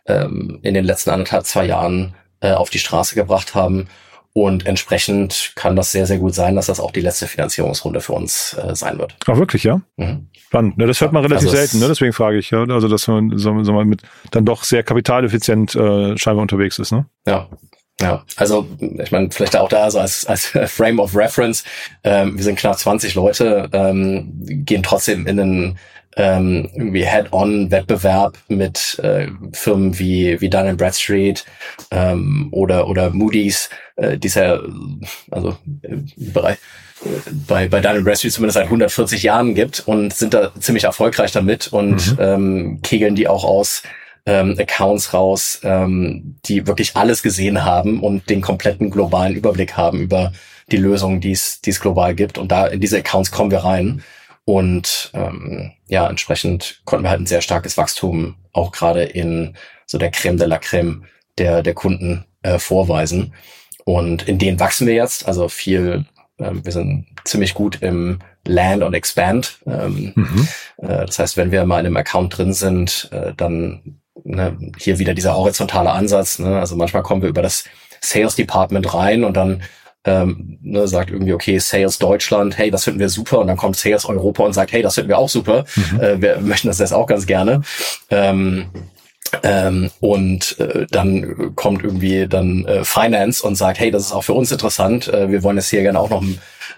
ähm, 0.06 0.58
in 0.62 0.74
den 0.74 0.84
letzten 0.84 1.10
anderthalb, 1.10 1.46
zwei 1.46 1.64
Jahren 1.64 2.14
äh, 2.40 2.52
auf 2.52 2.70
die 2.70 2.78
Straße 2.78 3.14
gebracht 3.14 3.54
haben. 3.54 3.88
Und 4.36 4.66
entsprechend 4.66 5.52
kann 5.54 5.76
das 5.76 5.92
sehr, 5.92 6.06
sehr 6.06 6.18
gut 6.18 6.34
sein, 6.34 6.56
dass 6.56 6.66
das 6.66 6.80
auch 6.80 6.90
die 6.90 7.00
letzte 7.00 7.28
Finanzierungsrunde 7.28 8.00
für 8.00 8.14
uns 8.14 8.54
äh, 8.54 8.74
sein 8.74 8.98
wird. 8.98 9.14
Ach, 9.26 9.36
wirklich, 9.36 9.62
ja? 9.62 9.80
Mhm. 9.96 10.26
Spannend. 10.36 10.76
Ne, 10.76 10.88
das 10.88 11.00
hört 11.00 11.12
man 11.12 11.22
relativ 11.22 11.48
also 11.48 11.56
selten, 11.56 11.78
ne? 11.78 11.86
deswegen 11.86 12.12
frage 12.12 12.38
ich, 12.38 12.50
ja. 12.50 12.64
Also, 12.64 12.88
dass 12.88 13.06
man, 13.06 13.38
sagen 13.38 13.64
wir 13.64 13.72
mal, 13.72 13.84
mit 13.84 14.02
dann 14.32 14.44
doch 14.44 14.64
sehr 14.64 14.82
kapitaleffizient 14.82 15.76
äh, 15.76 16.18
scheinbar 16.18 16.42
unterwegs 16.42 16.80
ist, 16.80 16.90
ne? 16.90 17.06
Ja. 17.26 17.48
Ja, 18.00 18.24
also 18.36 18.66
ich 18.80 19.12
meine, 19.12 19.30
vielleicht 19.30 19.54
auch 19.54 19.68
da 19.68 19.88
so 19.88 20.00
als, 20.00 20.26
als 20.26 20.46
Frame 20.66 20.98
of 20.98 21.14
Reference, 21.14 21.62
ähm, 22.02 22.36
wir 22.36 22.42
sind 22.42 22.58
knapp 22.58 22.76
20 22.76 23.14
Leute, 23.14 23.68
ähm, 23.72 24.32
gehen 24.34 24.82
trotzdem 24.82 25.28
in 25.28 25.38
einen 25.38 25.78
ähm, 26.16 26.70
irgendwie 26.74 27.04
Head-on-Wettbewerb 27.04 28.38
mit 28.48 28.98
äh, 29.00 29.28
Firmen 29.52 29.98
wie, 29.98 30.40
wie 30.40 30.50
Dun 30.50 30.76
Bradstreet 30.76 31.44
ähm, 31.90 32.48
oder, 32.52 32.88
oder 32.88 33.10
Moody's, 33.10 33.70
äh, 33.96 34.16
die 34.18 34.28
es 34.28 34.34
ja, 34.34 34.60
also 35.30 35.56
äh, 35.82 35.96
bei, 36.32 36.56
bei, 37.46 37.68
bei 37.68 37.80
Dun 37.80 38.04
Bradstreet 38.04 38.32
zumindest 38.32 38.54
seit 38.54 38.64
140 38.64 39.22
Jahren 39.22 39.54
gibt 39.54 39.82
und 39.86 40.14
sind 40.14 40.34
da 40.34 40.52
ziemlich 40.58 40.84
erfolgreich 40.84 41.32
damit 41.32 41.68
und 41.68 42.12
mhm. 42.12 42.18
ähm, 42.20 42.80
kegeln 42.82 43.14
die 43.14 43.28
auch 43.28 43.44
aus 43.44 43.82
ähm, 44.26 44.56
Accounts 44.58 45.12
raus, 45.12 45.60
ähm, 45.64 46.36
die 46.46 46.66
wirklich 46.66 46.96
alles 46.96 47.22
gesehen 47.22 47.64
haben 47.64 48.00
und 48.00 48.30
den 48.30 48.40
kompletten 48.40 48.90
globalen 48.90 49.34
Überblick 49.34 49.76
haben 49.76 50.00
über 50.00 50.32
die 50.70 50.78
Lösungen, 50.78 51.20
die 51.20 51.32
es 51.32 51.60
die 51.60 51.70
es 51.70 51.80
global 51.80 52.14
gibt. 52.14 52.38
Und 52.38 52.50
da 52.50 52.66
in 52.66 52.80
diese 52.80 52.98
Accounts 52.98 53.30
kommen 53.30 53.50
wir 53.50 53.58
rein. 53.58 54.02
Und 54.44 55.10
ähm, 55.14 55.72
ja, 55.86 56.08
entsprechend 56.08 56.82
konnten 56.84 57.04
wir 57.04 57.10
halt 57.10 57.20
ein 57.20 57.26
sehr 57.26 57.40
starkes 57.40 57.76
Wachstum 57.76 58.36
auch 58.52 58.72
gerade 58.72 59.02
in 59.02 59.56
so 59.86 59.98
der 59.98 60.10
Creme 60.10 60.36
de 60.36 60.46
la 60.46 60.58
Creme 60.58 61.04
der, 61.38 61.62
der 61.62 61.74
Kunden 61.74 62.24
äh, 62.42 62.58
vorweisen. 62.58 63.34
Und 63.84 64.28
in 64.28 64.38
denen 64.38 64.60
wachsen 64.60 64.86
wir 64.86 64.94
jetzt, 64.94 65.26
also 65.26 65.48
viel, 65.48 66.04
ähm, 66.38 66.64
wir 66.64 66.72
sind 66.72 67.06
ziemlich 67.24 67.54
gut 67.54 67.82
im 67.82 68.18
Land 68.46 68.82
und 68.82 68.94
Expand. 68.94 69.58
Ähm, 69.66 70.12
mhm. 70.14 70.48
äh, 70.78 71.06
das 71.06 71.18
heißt, 71.18 71.36
wenn 71.36 71.50
wir 71.50 71.64
mal 71.64 71.80
in 71.80 71.86
einem 71.86 71.96
Account 71.96 72.36
drin 72.36 72.52
sind, 72.52 73.08
äh, 73.12 73.32
dann 73.36 74.00
ne, 74.24 74.56
hier 74.78 74.98
wieder 74.98 75.14
dieser 75.14 75.36
horizontale 75.36 75.90
Ansatz. 75.90 76.38
Ne? 76.38 76.58
Also 76.58 76.76
manchmal 76.76 77.02
kommen 77.02 77.22
wir 77.22 77.28
über 77.28 77.42
das 77.42 77.64
Sales 78.00 78.36
Department 78.36 78.92
rein 78.94 79.24
und 79.24 79.36
dann 79.36 79.62
ähm, 80.04 80.58
ne, 80.62 80.86
sagt 80.86 81.10
irgendwie, 81.10 81.32
okay, 81.32 81.58
Sales 81.58 81.98
Deutschland, 81.98 82.58
hey, 82.58 82.70
das 82.70 82.84
finden 82.84 83.00
wir 83.00 83.08
super. 83.08 83.38
Und 83.38 83.46
dann 83.46 83.56
kommt 83.56 83.76
Sales 83.76 84.04
Europa 84.04 84.44
und 84.44 84.52
sagt, 84.52 84.72
hey, 84.72 84.82
das 84.82 84.94
finden 84.94 85.08
wir 85.08 85.18
auch 85.18 85.28
super. 85.28 85.64
Mhm. 85.76 86.00
Äh, 86.00 86.22
wir 86.22 86.40
möchten 86.40 86.68
das 86.68 86.78
jetzt 86.78 86.92
auch 86.92 87.06
ganz 87.06 87.26
gerne. 87.26 87.62
Ähm, 88.10 88.66
ähm, 89.42 89.90
und 90.00 90.58
äh, 90.58 90.86
dann 90.90 91.54
kommt 91.54 91.82
irgendwie 91.84 92.26
dann 92.28 92.64
äh, 92.66 92.84
Finance 92.84 93.46
und 93.46 93.56
sagt, 93.56 93.78
hey, 93.78 93.90
das 93.90 94.06
ist 94.06 94.12
auch 94.12 94.24
für 94.24 94.34
uns 94.34 94.52
interessant. 94.52 95.08
Äh, 95.08 95.30
wir 95.30 95.42
wollen 95.42 95.56
jetzt 95.56 95.70
hier 95.70 95.82
gerne 95.82 95.98
auch 95.98 96.10
noch 96.10 96.22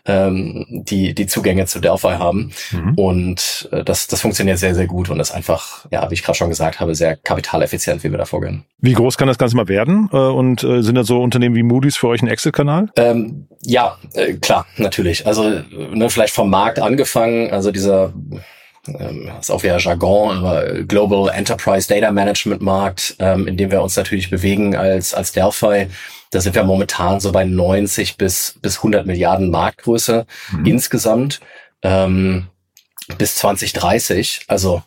ähm, 0.07 0.67
die 0.69 1.15
die 1.15 1.27
Zugänge 1.27 1.67
zu 1.67 1.81
Delphi 1.81 2.15
haben. 2.15 2.53
Mhm. 2.71 2.95
Und 2.95 3.69
äh, 3.73 3.85
das 3.85 4.07
das 4.07 4.21
funktioniert 4.21 4.59
sehr 4.59 4.75
sehr 4.75 4.87
gut 4.87 5.11
und 5.11 5.21
ist 5.21 5.33
einfach, 5.33 5.87
ja, 5.91 6.09
wie 6.11 6.15
ich 6.15 6.23
gerade 6.23 6.39
schon 6.39 6.49
gesagt 6.49 6.81
habe, 6.81 6.95
sehr 6.95 7.17
kapitaleffizient, 7.17 8.05
wie 8.05 8.11
wir 8.11 8.19
da 8.19 8.25
vorgehen. 8.25 8.65
Wie 8.79 8.93
groß 8.93 9.19
kann 9.19 9.29
das 9.29 9.39
Ganze 9.39 9.57
mal 9.57 9.69
werden? 9.69 10.09
Äh, 10.13 10.17
und 10.17 10.63
äh, 10.63 10.83
sind 10.83 10.95
da 10.95 11.05
so 11.05 11.21
Unternehmen 11.21 11.55
wie 11.55 11.63
Moody's 11.63 11.97
für 11.97 12.09
euch 12.09 12.23
ein 12.23 12.29
Exit-Kanal? 12.29 12.91
Ähm, 12.97 13.49
ja, 13.63 13.99
äh, 14.15 14.35
klar, 14.35 14.67
natürlich. 14.77 15.27
Also 15.27 15.51
ne, 15.71 16.09
vielleicht 16.11 16.35
vom 16.35 16.51
Markt 16.51 16.79
angefangen. 16.79 17.51
Also 17.51 17.71
dieser 17.71 18.13
ähm, 18.89 19.31
ist 19.41 19.51
auch 19.51 19.63
wieder 19.63 19.79
Jargon, 19.79 20.39
aber 20.39 20.83
Global 20.85 21.33
Enterprise 21.35 21.89
Data 21.89 22.11
Management 22.11 22.63
Markt, 22.63 23.17
ähm, 23.19 23.47
in 23.47 23.57
dem 23.57 23.71
wir 23.71 23.83
uns 23.83 23.97
natürlich 23.97 24.31
bewegen 24.31 24.77
als, 24.77 25.15
als 25.15 25.33
Delphi. 25.33 25.89
Da 26.31 26.41
sind 26.41 26.55
wir 26.55 26.65
momentan 26.65 27.21
so 27.21 27.33
bei 27.33 27.45
90 27.45 28.17
bis, 28.17 28.59
bis 28.61 28.79
100 28.79 29.07
Milliarden 29.07 29.51
Marktgröße 29.51 30.27
mhm. 30.53 30.67
insgesamt 30.67 31.41
ähm, 31.83 32.49
bis 33.19 33.37
2030. 33.37 34.43
Also 34.49 34.83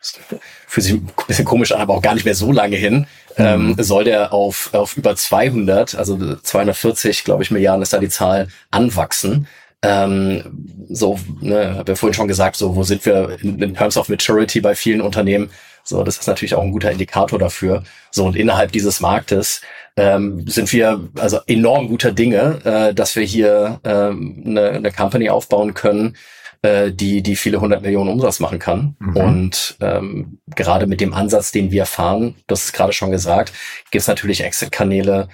fühlt 0.00 0.84
sich 0.84 0.94
ein 0.94 1.10
bisschen 1.26 1.44
komisch 1.44 1.72
an, 1.72 1.80
aber 1.80 1.94
auch 1.94 2.02
gar 2.02 2.14
nicht 2.14 2.24
mehr 2.24 2.34
so 2.34 2.52
lange 2.52 2.76
hin. 2.76 3.06
Ähm, 3.36 3.68
mhm. 3.68 3.82
Soll 3.82 4.04
der 4.04 4.32
auf, 4.32 4.74
auf 4.74 4.96
über 4.96 5.16
200, 5.16 5.94
also 5.94 6.36
240, 6.36 7.24
glaube 7.24 7.42
ich, 7.42 7.50
Milliarden 7.50 7.82
ist 7.82 7.92
da 7.92 7.98
die 7.98 8.08
Zahl, 8.08 8.48
anwachsen. 8.70 9.46
Ähm, 9.82 10.68
so, 10.88 11.18
ne, 11.40 11.76
habe 11.76 11.92
ja 11.92 11.96
vorhin 11.96 12.14
schon 12.14 12.28
gesagt, 12.28 12.56
so 12.56 12.76
wo 12.76 12.82
sind 12.84 13.04
wir 13.04 13.38
in, 13.42 13.60
in 13.60 13.74
Terms 13.74 13.96
of 13.96 14.08
Maturity 14.08 14.60
bei 14.60 14.74
vielen 14.74 15.00
Unternehmen? 15.00 15.50
So, 15.84 16.04
das 16.04 16.18
ist 16.18 16.28
natürlich 16.28 16.54
auch 16.54 16.62
ein 16.62 16.70
guter 16.70 16.92
Indikator 16.92 17.38
dafür. 17.38 17.82
So 18.10 18.24
und 18.24 18.36
innerhalb 18.36 18.70
dieses 18.72 19.00
Marktes 19.00 19.60
ähm, 19.96 20.46
sind 20.46 20.72
wir 20.72 21.08
also 21.18 21.40
enorm 21.46 21.88
guter 21.88 22.12
Dinge, 22.12 22.60
äh, 22.64 22.94
dass 22.94 23.16
wir 23.16 23.24
hier 23.24 23.80
ähm, 23.84 24.42
eine, 24.46 24.70
eine 24.70 24.92
Company 24.92 25.28
aufbauen 25.28 25.74
können, 25.74 26.16
äh, 26.62 26.92
die 26.92 27.22
die 27.22 27.34
viele 27.34 27.60
hundert 27.60 27.82
Millionen 27.82 28.10
Umsatz 28.10 28.38
machen 28.38 28.60
kann. 28.60 28.96
Mhm. 29.00 29.16
Und 29.16 29.76
ähm, 29.80 30.38
gerade 30.54 30.86
mit 30.86 31.00
dem 31.00 31.12
Ansatz, 31.12 31.50
den 31.50 31.72
wir 31.72 31.86
fahren, 31.86 32.36
das 32.46 32.66
ist 32.66 32.72
gerade 32.72 32.92
schon 32.92 33.10
gesagt, 33.10 33.52
gibt 33.90 34.02
es 34.02 34.08
natürlich 34.08 34.44
Exit-Kanäle, 34.44 35.28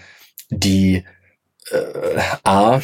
die 0.50 1.04
äh, 1.70 2.20
A, 2.44 2.80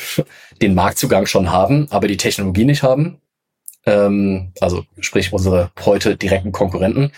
den 0.60 0.74
Marktzugang 0.74 1.26
schon 1.26 1.50
haben, 1.50 1.88
aber 1.90 2.08
die 2.08 2.16
Technologie 2.16 2.64
nicht 2.64 2.82
haben. 2.82 3.20
Ähm, 3.86 4.52
also 4.60 4.84
sprich 5.00 5.32
unsere 5.32 5.70
heute 5.84 6.16
direkten 6.16 6.52
Konkurrenten. 6.52 7.12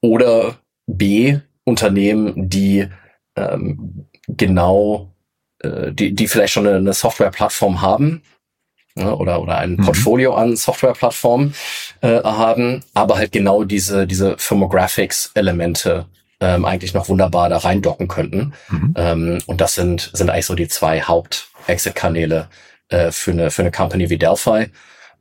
Oder 0.00 0.58
B, 0.86 1.38
Unternehmen, 1.64 2.48
die 2.48 2.88
ähm, 3.36 4.06
genau, 4.28 5.14
äh, 5.60 5.92
die, 5.92 6.14
die 6.14 6.28
vielleicht 6.28 6.52
schon 6.52 6.66
eine, 6.66 6.76
eine 6.76 6.92
Softwareplattform 6.92 7.80
haben, 7.80 8.22
ja, 8.96 9.12
oder, 9.12 9.40
oder 9.40 9.58
ein 9.58 9.72
mhm. 9.72 9.84
Portfolio 9.84 10.34
an 10.34 10.56
Softwareplattformen 10.56 11.54
äh, 12.00 12.22
haben, 12.22 12.82
aber 12.94 13.16
halt 13.16 13.32
genau 13.32 13.64
diese, 13.64 14.06
diese 14.06 14.36
Firmographics-Elemente 14.38 16.06
ähm, 16.40 16.64
eigentlich 16.64 16.94
noch 16.94 17.08
wunderbar 17.08 17.48
da 17.48 17.58
reindocken 17.58 18.08
könnten. 18.08 18.52
Mhm. 18.68 18.94
Ähm, 18.96 19.38
und 19.46 19.60
das 19.60 19.74
sind, 19.74 20.10
sind 20.12 20.30
eigentlich 20.30 20.46
so 20.46 20.54
die 20.54 20.68
zwei 20.68 21.00
Haupt-Exit-Kanäle 21.00 22.48
äh, 22.88 23.10
für, 23.10 23.32
eine, 23.32 23.50
für 23.50 23.62
eine 23.62 23.70
Company 23.70 24.10
wie 24.10 24.18
Delphi. 24.18 24.66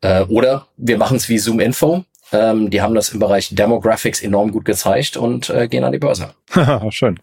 Äh, 0.01 0.21
oder 0.23 0.67
wir 0.77 0.97
machen 0.97 1.17
es 1.17 1.29
wie 1.29 1.39
Zoom 1.39 1.59
Info. 1.59 2.03
Ähm, 2.31 2.69
die 2.69 2.81
haben 2.81 2.93
das 2.93 3.09
im 3.09 3.19
Bereich 3.19 3.55
Demographics 3.55 4.21
enorm 4.21 4.51
gut 4.51 4.65
gezeigt 4.65 5.17
und 5.17 5.49
äh, 5.49 5.67
gehen 5.67 5.83
an 5.83 5.93
die 5.93 5.99
Börse. 5.99 6.33
Schön. 6.89 7.19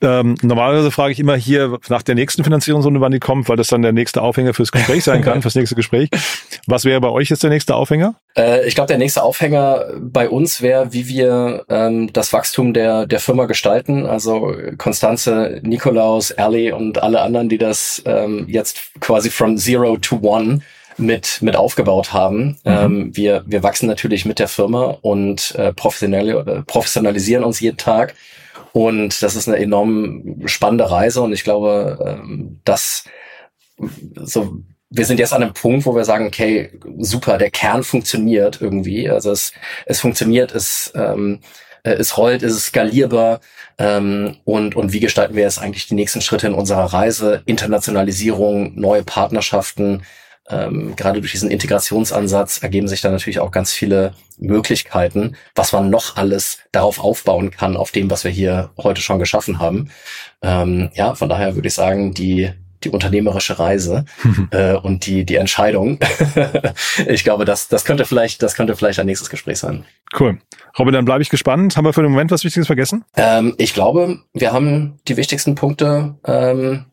Ähm, 0.00 0.36
normalerweise 0.42 0.90
frage 0.90 1.12
ich 1.12 1.20
immer 1.20 1.36
hier 1.36 1.78
nach 1.88 2.02
der 2.02 2.14
nächsten 2.14 2.44
Finanzierungsrunde, 2.44 3.00
wann 3.00 3.12
die 3.12 3.20
kommt, 3.20 3.48
weil 3.48 3.56
das 3.56 3.68
dann 3.68 3.82
der 3.82 3.92
nächste 3.92 4.22
Aufhänger 4.22 4.54
fürs 4.54 4.72
Gespräch 4.72 5.04
sein 5.04 5.22
kann, 5.22 5.42
fürs 5.42 5.54
nächste 5.54 5.74
Gespräch. 5.74 6.10
Was 6.66 6.84
wäre 6.84 7.00
bei 7.00 7.08
euch 7.08 7.30
jetzt 7.30 7.42
der 7.42 7.50
nächste 7.50 7.74
Aufhänger? 7.74 8.14
Äh, 8.36 8.66
ich 8.66 8.74
glaube, 8.74 8.88
der 8.88 8.98
nächste 8.98 9.22
Aufhänger 9.22 9.86
bei 10.00 10.28
uns 10.28 10.62
wäre, 10.62 10.92
wie 10.92 11.08
wir 11.08 11.64
ähm, 11.68 12.12
das 12.12 12.32
Wachstum 12.32 12.74
der, 12.74 13.06
der 13.06 13.20
Firma 13.20 13.46
gestalten. 13.46 14.06
Also 14.06 14.54
Konstanze, 14.78 15.60
Nikolaus, 15.62 16.30
Ellie 16.30 16.74
und 16.74 17.02
alle 17.02 17.20
anderen, 17.20 17.48
die 17.48 17.58
das 17.58 18.02
ähm, 18.06 18.46
jetzt 18.48 18.92
quasi 19.00 19.30
from 19.30 19.56
zero 19.56 19.96
to 19.96 20.18
one 20.22 20.60
mit, 20.96 21.38
mit 21.42 21.56
aufgebaut 21.56 22.12
haben. 22.12 22.58
Mhm. 22.64 22.72
Ähm, 22.72 23.16
wir, 23.16 23.42
wir 23.46 23.62
wachsen 23.62 23.86
natürlich 23.86 24.24
mit 24.24 24.38
der 24.38 24.48
Firma 24.48 24.96
und 25.02 25.54
äh, 25.56 25.72
professionell, 25.72 26.62
professionalisieren 26.66 27.44
uns 27.44 27.60
jeden 27.60 27.78
Tag. 27.78 28.14
Und 28.74 29.22
das 29.22 29.36
ist 29.36 29.46
eine 29.48 29.58
enorm 29.58 30.42
spannende 30.46 30.90
Reise 30.90 31.22
und 31.22 31.32
ich 31.32 31.44
glaube, 31.44 31.96
ähm, 32.04 32.60
dass 32.64 33.04
so 34.16 34.58
wir 34.90 35.06
sind 35.06 35.18
jetzt 35.18 35.32
an 35.32 35.42
einem 35.42 35.54
Punkt, 35.54 35.86
wo 35.86 35.94
wir 35.94 36.04
sagen, 36.04 36.26
okay, 36.26 36.70
super, 36.98 37.38
der 37.38 37.50
Kern 37.50 37.82
funktioniert 37.82 38.60
irgendwie. 38.60 39.08
Also 39.08 39.30
es, 39.30 39.52
es 39.86 40.00
funktioniert, 40.00 40.52
es, 40.54 40.92
ähm, 40.94 41.40
äh, 41.84 41.92
es 41.92 42.16
rollt, 42.16 42.42
es 42.42 42.52
ist 42.52 42.66
skalierbar. 42.66 43.40
Ähm, 43.78 44.36
und, 44.44 44.76
und 44.76 44.92
wie 44.92 45.00
gestalten 45.00 45.34
wir 45.34 45.42
jetzt 45.42 45.60
eigentlich 45.60 45.88
die 45.88 45.94
nächsten 45.94 46.20
Schritte 46.20 46.46
in 46.48 46.54
unserer 46.54 46.84
Reise? 46.84 47.42
Internationalisierung, 47.46 48.78
neue 48.78 49.02
Partnerschaften, 49.02 50.02
ähm, 50.48 50.94
gerade 50.96 51.20
durch 51.20 51.32
diesen 51.32 51.50
Integrationsansatz 51.50 52.62
ergeben 52.62 52.88
sich 52.88 53.00
da 53.00 53.10
natürlich 53.10 53.40
auch 53.40 53.50
ganz 53.50 53.72
viele 53.72 54.14
Möglichkeiten, 54.38 55.36
was 55.54 55.72
man 55.72 55.90
noch 55.90 56.16
alles 56.16 56.58
darauf 56.72 56.98
aufbauen 56.98 57.50
kann, 57.50 57.76
auf 57.76 57.92
dem, 57.92 58.10
was 58.10 58.24
wir 58.24 58.30
hier 58.30 58.70
heute 58.76 59.00
schon 59.00 59.18
geschaffen 59.18 59.58
haben. 59.58 59.90
Ähm, 60.42 60.90
ja, 60.94 61.14
von 61.14 61.28
daher 61.28 61.54
würde 61.54 61.68
ich 61.68 61.74
sagen, 61.74 62.12
die 62.12 62.50
die 62.82 62.90
unternehmerische 62.90 63.58
Reise 63.58 64.04
äh, 64.50 64.74
und 64.74 65.06
die 65.06 65.24
die 65.24 65.36
Entscheidung. 65.36 65.98
ich 67.06 67.24
glaube, 67.24 67.46
das 67.46 67.68
das 67.68 67.86
könnte 67.86 68.04
vielleicht 68.04 68.42
das 68.42 68.54
könnte 68.54 68.76
vielleicht 68.76 69.00
ein 69.00 69.06
nächstes 69.06 69.30
Gespräch 69.30 69.58
sein. 69.58 69.84
Cool, 70.18 70.38
Robin, 70.78 70.92
dann 70.92 71.06
bleibe 71.06 71.22
ich 71.22 71.30
gespannt. 71.30 71.76
Haben 71.76 71.86
wir 71.86 71.94
für 71.94 72.02
den 72.02 72.12
Moment 72.12 72.30
was 72.30 72.44
Wichtiges 72.44 72.66
vergessen? 72.66 73.04
Ähm, 73.16 73.54
ich 73.56 73.72
glaube, 73.72 74.18
wir 74.34 74.52
haben 74.52 75.00
die 75.08 75.16
wichtigsten 75.16 75.54
Punkte 75.54 76.16
ähm, 76.26 76.84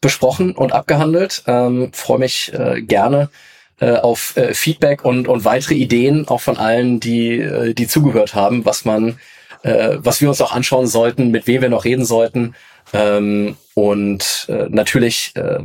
besprochen 0.00 0.52
und 0.52 0.72
abgehandelt. 0.72 1.42
Ähm, 1.46 1.90
Freue 1.92 2.18
mich 2.18 2.52
äh, 2.52 2.82
gerne 2.82 3.30
äh, 3.80 3.96
auf 3.96 4.36
äh, 4.36 4.54
Feedback 4.54 5.04
und, 5.04 5.28
und 5.28 5.44
weitere 5.44 5.74
Ideen 5.74 6.28
auch 6.28 6.40
von 6.40 6.56
allen, 6.56 7.00
die, 7.00 7.40
äh, 7.40 7.74
die 7.74 7.86
zugehört 7.86 8.34
haben, 8.34 8.64
was 8.64 8.84
man, 8.84 9.18
äh, 9.62 9.96
was 9.98 10.20
wir 10.20 10.28
uns 10.28 10.40
auch 10.40 10.52
anschauen 10.52 10.86
sollten, 10.86 11.30
mit 11.30 11.46
wem 11.46 11.62
wir 11.62 11.68
noch 11.68 11.84
reden 11.84 12.04
sollten. 12.04 12.54
Ähm, 12.92 13.56
und 13.74 14.46
äh, 14.48 14.66
natürlich 14.70 15.32
äh, 15.36 15.58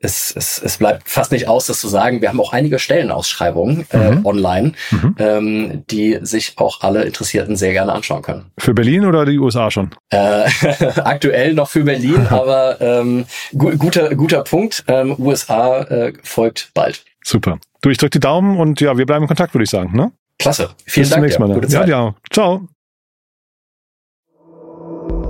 es, 0.00 0.34
es, 0.36 0.62
es 0.62 0.78
bleibt 0.78 1.08
fast 1.08 1.32
nicht 1.32 1.48
aus, 1.48 1.66
das 1.66 1.80
zu 1.80 1.88
sagen. 1.88 2.20
Wir 2.20 2.28
haben 2.28 2.40
auch 2.40 2.52
einige 2.52 2.78
Stellenausschreibungen 2.78 3.86
äh, 3.90 4.12
mhm. 4.12 4.26
online, 4.26 4.72
mhm. 4.90 5.14
Ähm, 5.18 5.84
die 5.90 6.18
sich 6.22 6.54
auch 6.56 6.82
alle 6.82 7.02
Interessierten 7.02 7.56
sehr 7.56 7.72
gerne 7.72 7.92
anschauen 7.92 8.22
können. 8.22 8.50
Für 8.58 8.74
Berlin 8.74 9.04
oder 9.04 9.26
die 9.26 9.38
USA 9.38 9.70
schon? 9.70 9.90
Äh, 10.10 10.44
aktuell 10.96 11.54
noch 11.54 11.68
für 11.68 11.82
Berlin, 11.82 12.26
aber 12.30 12.80
ähm, 12.80 13.26
gu 13.56 13.76
guter, 13.76 14.14
guter 14.14 14.44
Punkt. 14.44 14.84
Ähm, 14.86 15.16
USA 15.18 15.82
äh, 15.82 16.12
folgt 16.22 16.70
bald. 16.74 17.04
Super. 17.24 17.58
Du, 17.82 17.90
ich 17.90 17.98
drück 17.98 18.12
die 18.12 18.20
Daumen 18.20 18.58
und 18.58 18.80
ja, 18.80 18.96
wir 18.96 19.06
bleiben 19.06 19.24
in 19.24 19.28
Kontakt, 19.28 19.54
würde 19.54 19.64
ich 19.64 19.70
sagen. 19.70 19.96
Ne? 19.96 20.12
Klasse. 20.38 20.70
Vielen 20.86 21.02
Bis 21.02 21.10
Dank. 21.10 21.24
Bis 21.24 21.34
zum 21.34 21.42
nächsten 21.42 21.42
Mal. 21.42 21.54
Gute 21.54 21.68
Zeit. 21.68 21.88
Ja, 21.88 22.06
ja. 22.06 22.14
Ciao. 22.30 22.68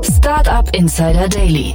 Startup 0.02 0.74
Insider 0.76 1.28
Daily 1.28 1.74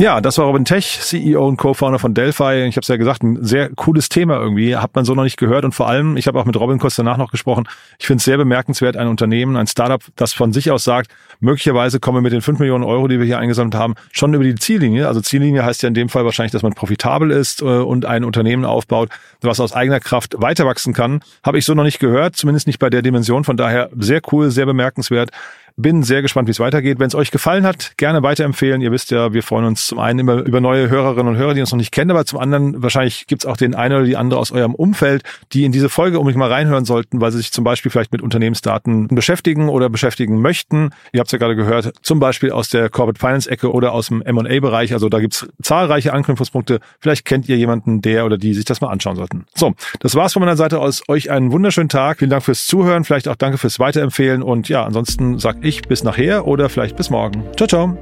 Ja, 0.00 0.20
das 0.20 0.38
war 0.38 0.46
Robin 0.46 0.64
Tech, 0.64 0.98
CEO 1.02 1.46
und 1.46 1.56
Co-Founder 1.56 2.00
von 2.00 2.14
Delphi. 2.14 2.64
Ich 2.64 2.74
habe 2.74 2.82
es 2.82 2.88
ja 2.88 2.96
gesagt, 2.96 3.22
ein 3.22 3.44
sehr 3.44 3.68
cooles 3.68 4.08
Thema 4.08 4.40
irgendwie, 4.40 4.74
hat 4.74 4.92
man 4.96 5.04
so 5.04 5.14
noch 5.14 5.22
nicht 5.22 5.36
gehört. 5.36 5.64
Und 5.64 5.72
vor 5.72 5.88
allem, 5.88 6.16
ich 6.16 6.26
habe 6.26 6.40
auch 6.40 6.44
mit 6.44 6.58
Robin 6.58 6.80
kurz 6.80 6.96
danach 6.96 7.16
noch 7.16 7.30
gesprochen, 7.30 7.68
ich 8.00 8.08
finde 8.08 8.18
es 8.18 8.24
sehr 8.24 8.36
bemerkenswert, 8.36 8.96
ein 8.96 9.06
Unternehmen, 9.06 9.56
ein 9.56 9.68
Startup, 9.68 10.02
das 10.16 10.32
von 10.32 10.52
sich 10.52 10.72
aus 10.72 10.82
sagt, 10.82 11.12
möglicherweise 11.38 12.00
kommen 12.00 12.16
wir 12.16 12.22
mit 12.22 12.32
den 12.32 12.40
5 12.40 12.58
Millionen 12.58 12.82
Euro, 12.82 13.06
die 13.06 13.20
wir 13.20 13.24
hier 13.24 13.38
eingesammelt 13.38 13.76
haben, 13.76 13.94
schon 14.10 14.34
über 14.34 14.42
die 14.42 14.56
Ziellinie. 14.56 15.06
Also 15.06 15.20
Ziellinie 15.20 15.64
heißt 15.64 15.84
ja 15.84 15.86
in 15.86 15.94
dem 15.94 16.08
Fall 16.08 16.24
wahrscheinlich, 16.24 16.52
dass 16.52 16.64
man 16.64 16.72
profitabel 16.72 17.30
ist 17.30 17.62
äh, 17.62 17.64
und 17.64 18.04
ein 18.04 18.24
Unternehmen 18.24 18.64
aufbaut, 18.64 19.10
was 19.42 19.60
aus 19.60 19.72
eigener 19.72 20.00
Kraft 20.00 20.34
weiter 20.38 20.66
wachsen 20.66 20.92
kann. 20.92 21.20
Habe 21.44 21.58
ich 21.58 21.64
so 21.64 21.72
noch 21.74 21.84
nicht 21.84 22.00
gehört, 22.00 22.34
zumindest 22.34 22.66
nicht 22.66 22.80
bei 22.80 22.90
der 22.90 23.02
Dimension. 23.02 23.44
Von 23.44 23.56
daher 23.56 23.90
sehr 23.96 24.22
cool, 24.32 24.50
sehr 24.50 24.66
bemerkenswert. 24.66 25.30
Bin 25.76 26.04
sehr 26.04 26.22
gespannt, 26.22 26.46
wie 26.46 26.52
es 26.52 26.60
weitergeht. 26.60 27.00
Wenn 27.00 27.08
es 27.08 27.16
euch 27.16 27.32
gefallen 27.32 27.66
hat, 27.66 27.94
gerne 27.96 28.22
weiterempfehlen. 28.22 28.80
Ihr 28.80 28.92
wisst 28.92 29.10
ja, 29.10 29.32
wir 29.32 29.42
freuen 29.42 29.64
uns 29.64 29.88
zum 29.88 29.98
einen 29.98 30.20
immer 30.20 30.36
über 30.36 30.60
neue 30.60 30.88
Hörerinnen 30.88 31.34
und 31.34 31.36
Hörer, 31.36 31.54
die 31.54 31.60
uns 31.60 31.72
noch 31.72 31.78
nicht 31.78 31.90
kennen, 31.90 32.12
aber 32.12 32.24
zum 32.24 32.38
anderen 32.38 32.80
wahrscheinlich 32.80 33.26
gibt 33.26 33.42
es 33.42 33.46
auch 33.46 33.56
den 33.56 33.74
einen 33.74 33.96
oder 33.96 34.04
die 34.04 34.16
andere 34.16 34.38
aus 34.38 34.52
eurem 34.52 34.76
Umfeld, 34.76 35.24
die 35.52 35.64
in 35.64 35.72
diese 35.72 35.88
Folge 35.88 36.20
unbedingt 36.20 36.38
mal 36.38 36.52
reinhören 36.52 36.84
sollten, 36.84 37.20
weil 37.20 37.32
sie 37.32 37.38
sich 37.38 37.50
zum 37.50 37.64
Beispiel 37.64 37.90
vielleicht 37.90 38.12
mit 38.12 38.22
Unternehmensdaten 38.22 39.08
beschäftigen 39.08 39.68
oder 39.68 39.90
beschäftigen 39.90 40.40
möchten. 40.40 40.90
Ihr 41.12 41.18
habt 41.18 41.26
es 41.26 41.32
ja 41.32 41.38
gerade 41.38 41.56
gehört, 41.56 41.92
zum 42.02 42.20
Beispiel 42.20 42.52
aus 42.52 42.68
der 42.68 42.88
Corporate 42.88 43.18
Finance 43.18 43.50
Ecke 43.50 43.72
oder 43.72 43.92
aus 43.92 44.06
dem 44.08 44.22
M&A-Bereich. 44.22 44.92
Also 44.92 45.08
da 45.08 45.18
gibt 45.18 45.34
es 45.34 45.48
zahlreiche 45.60 46.12
Anknüpfungspunkte. 46.12 46.78
Vielleicht 47.00 47.24
kennt 47.24 47.48
ihr 47.48 47.56
jemanden, 47.56 48.00
der 48.00 48.26
oder 48.26 48.38
die 48.38 48.54
sich 48.54 48.64
das 48.64 48.80
mal 48.80 48.90
anschauen 48.90 49.16
sollten. 49.16 49.46
So, 49.56 49.74
das 49.98 50.14
war's 50.14 50.34
von 50.34 50.40
meiner 50.40 50.56
Seite 50.56 50.78
aus. 50.78 51.02
Euch 51.08 51.32
einen 51.32 51.50
wunderschönen 51.50 51.88
Tag. 51.88 52.18
Vielen 52.18 52.30
Dank 52.30 52.44
fürs 52.44 52.66
Zuhören. 52.66 53.02
Vielleicht 53.02 53.26
auch 53.26 53.34
danke 53.34 53.58
fürs 53.58 53.80
Weiterempfehlen. 53.80 54.40
Und 54.40 54.68
ja, 54.68 54.84
ansonsten 54.84 55.40
sag 55.40 55.63
ich 55.68 55.82
bis 55.82 56.04
nachher 56.04 56.46
oder 56.46 56.68
vielleicht 56.68 56.96
bis 56.96 57.10
morgen. 57.10 57.44
Ciao, 57.56 57.66
ciao. 57.66 57.98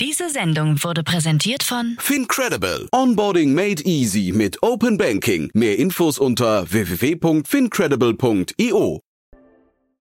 Diese 0.00 0.30
Sendung 0.30 0.82
wurde 0.84 1.02
präsentiert 1.02 1.62
von 1.62 1.96
Fincredible. 1.98 2.88
Onboarding 2.92 3.54
made 3.54 3.82
easy 3.84 4.32
mit 4.34 4.62
Open 4.62 4.96
Banking. 4.96 5.50
Mehr 5.54 5.78
Infos 5.78 6.18
unter 6.18 6.70
www.fincredible.io. 6.70 9.00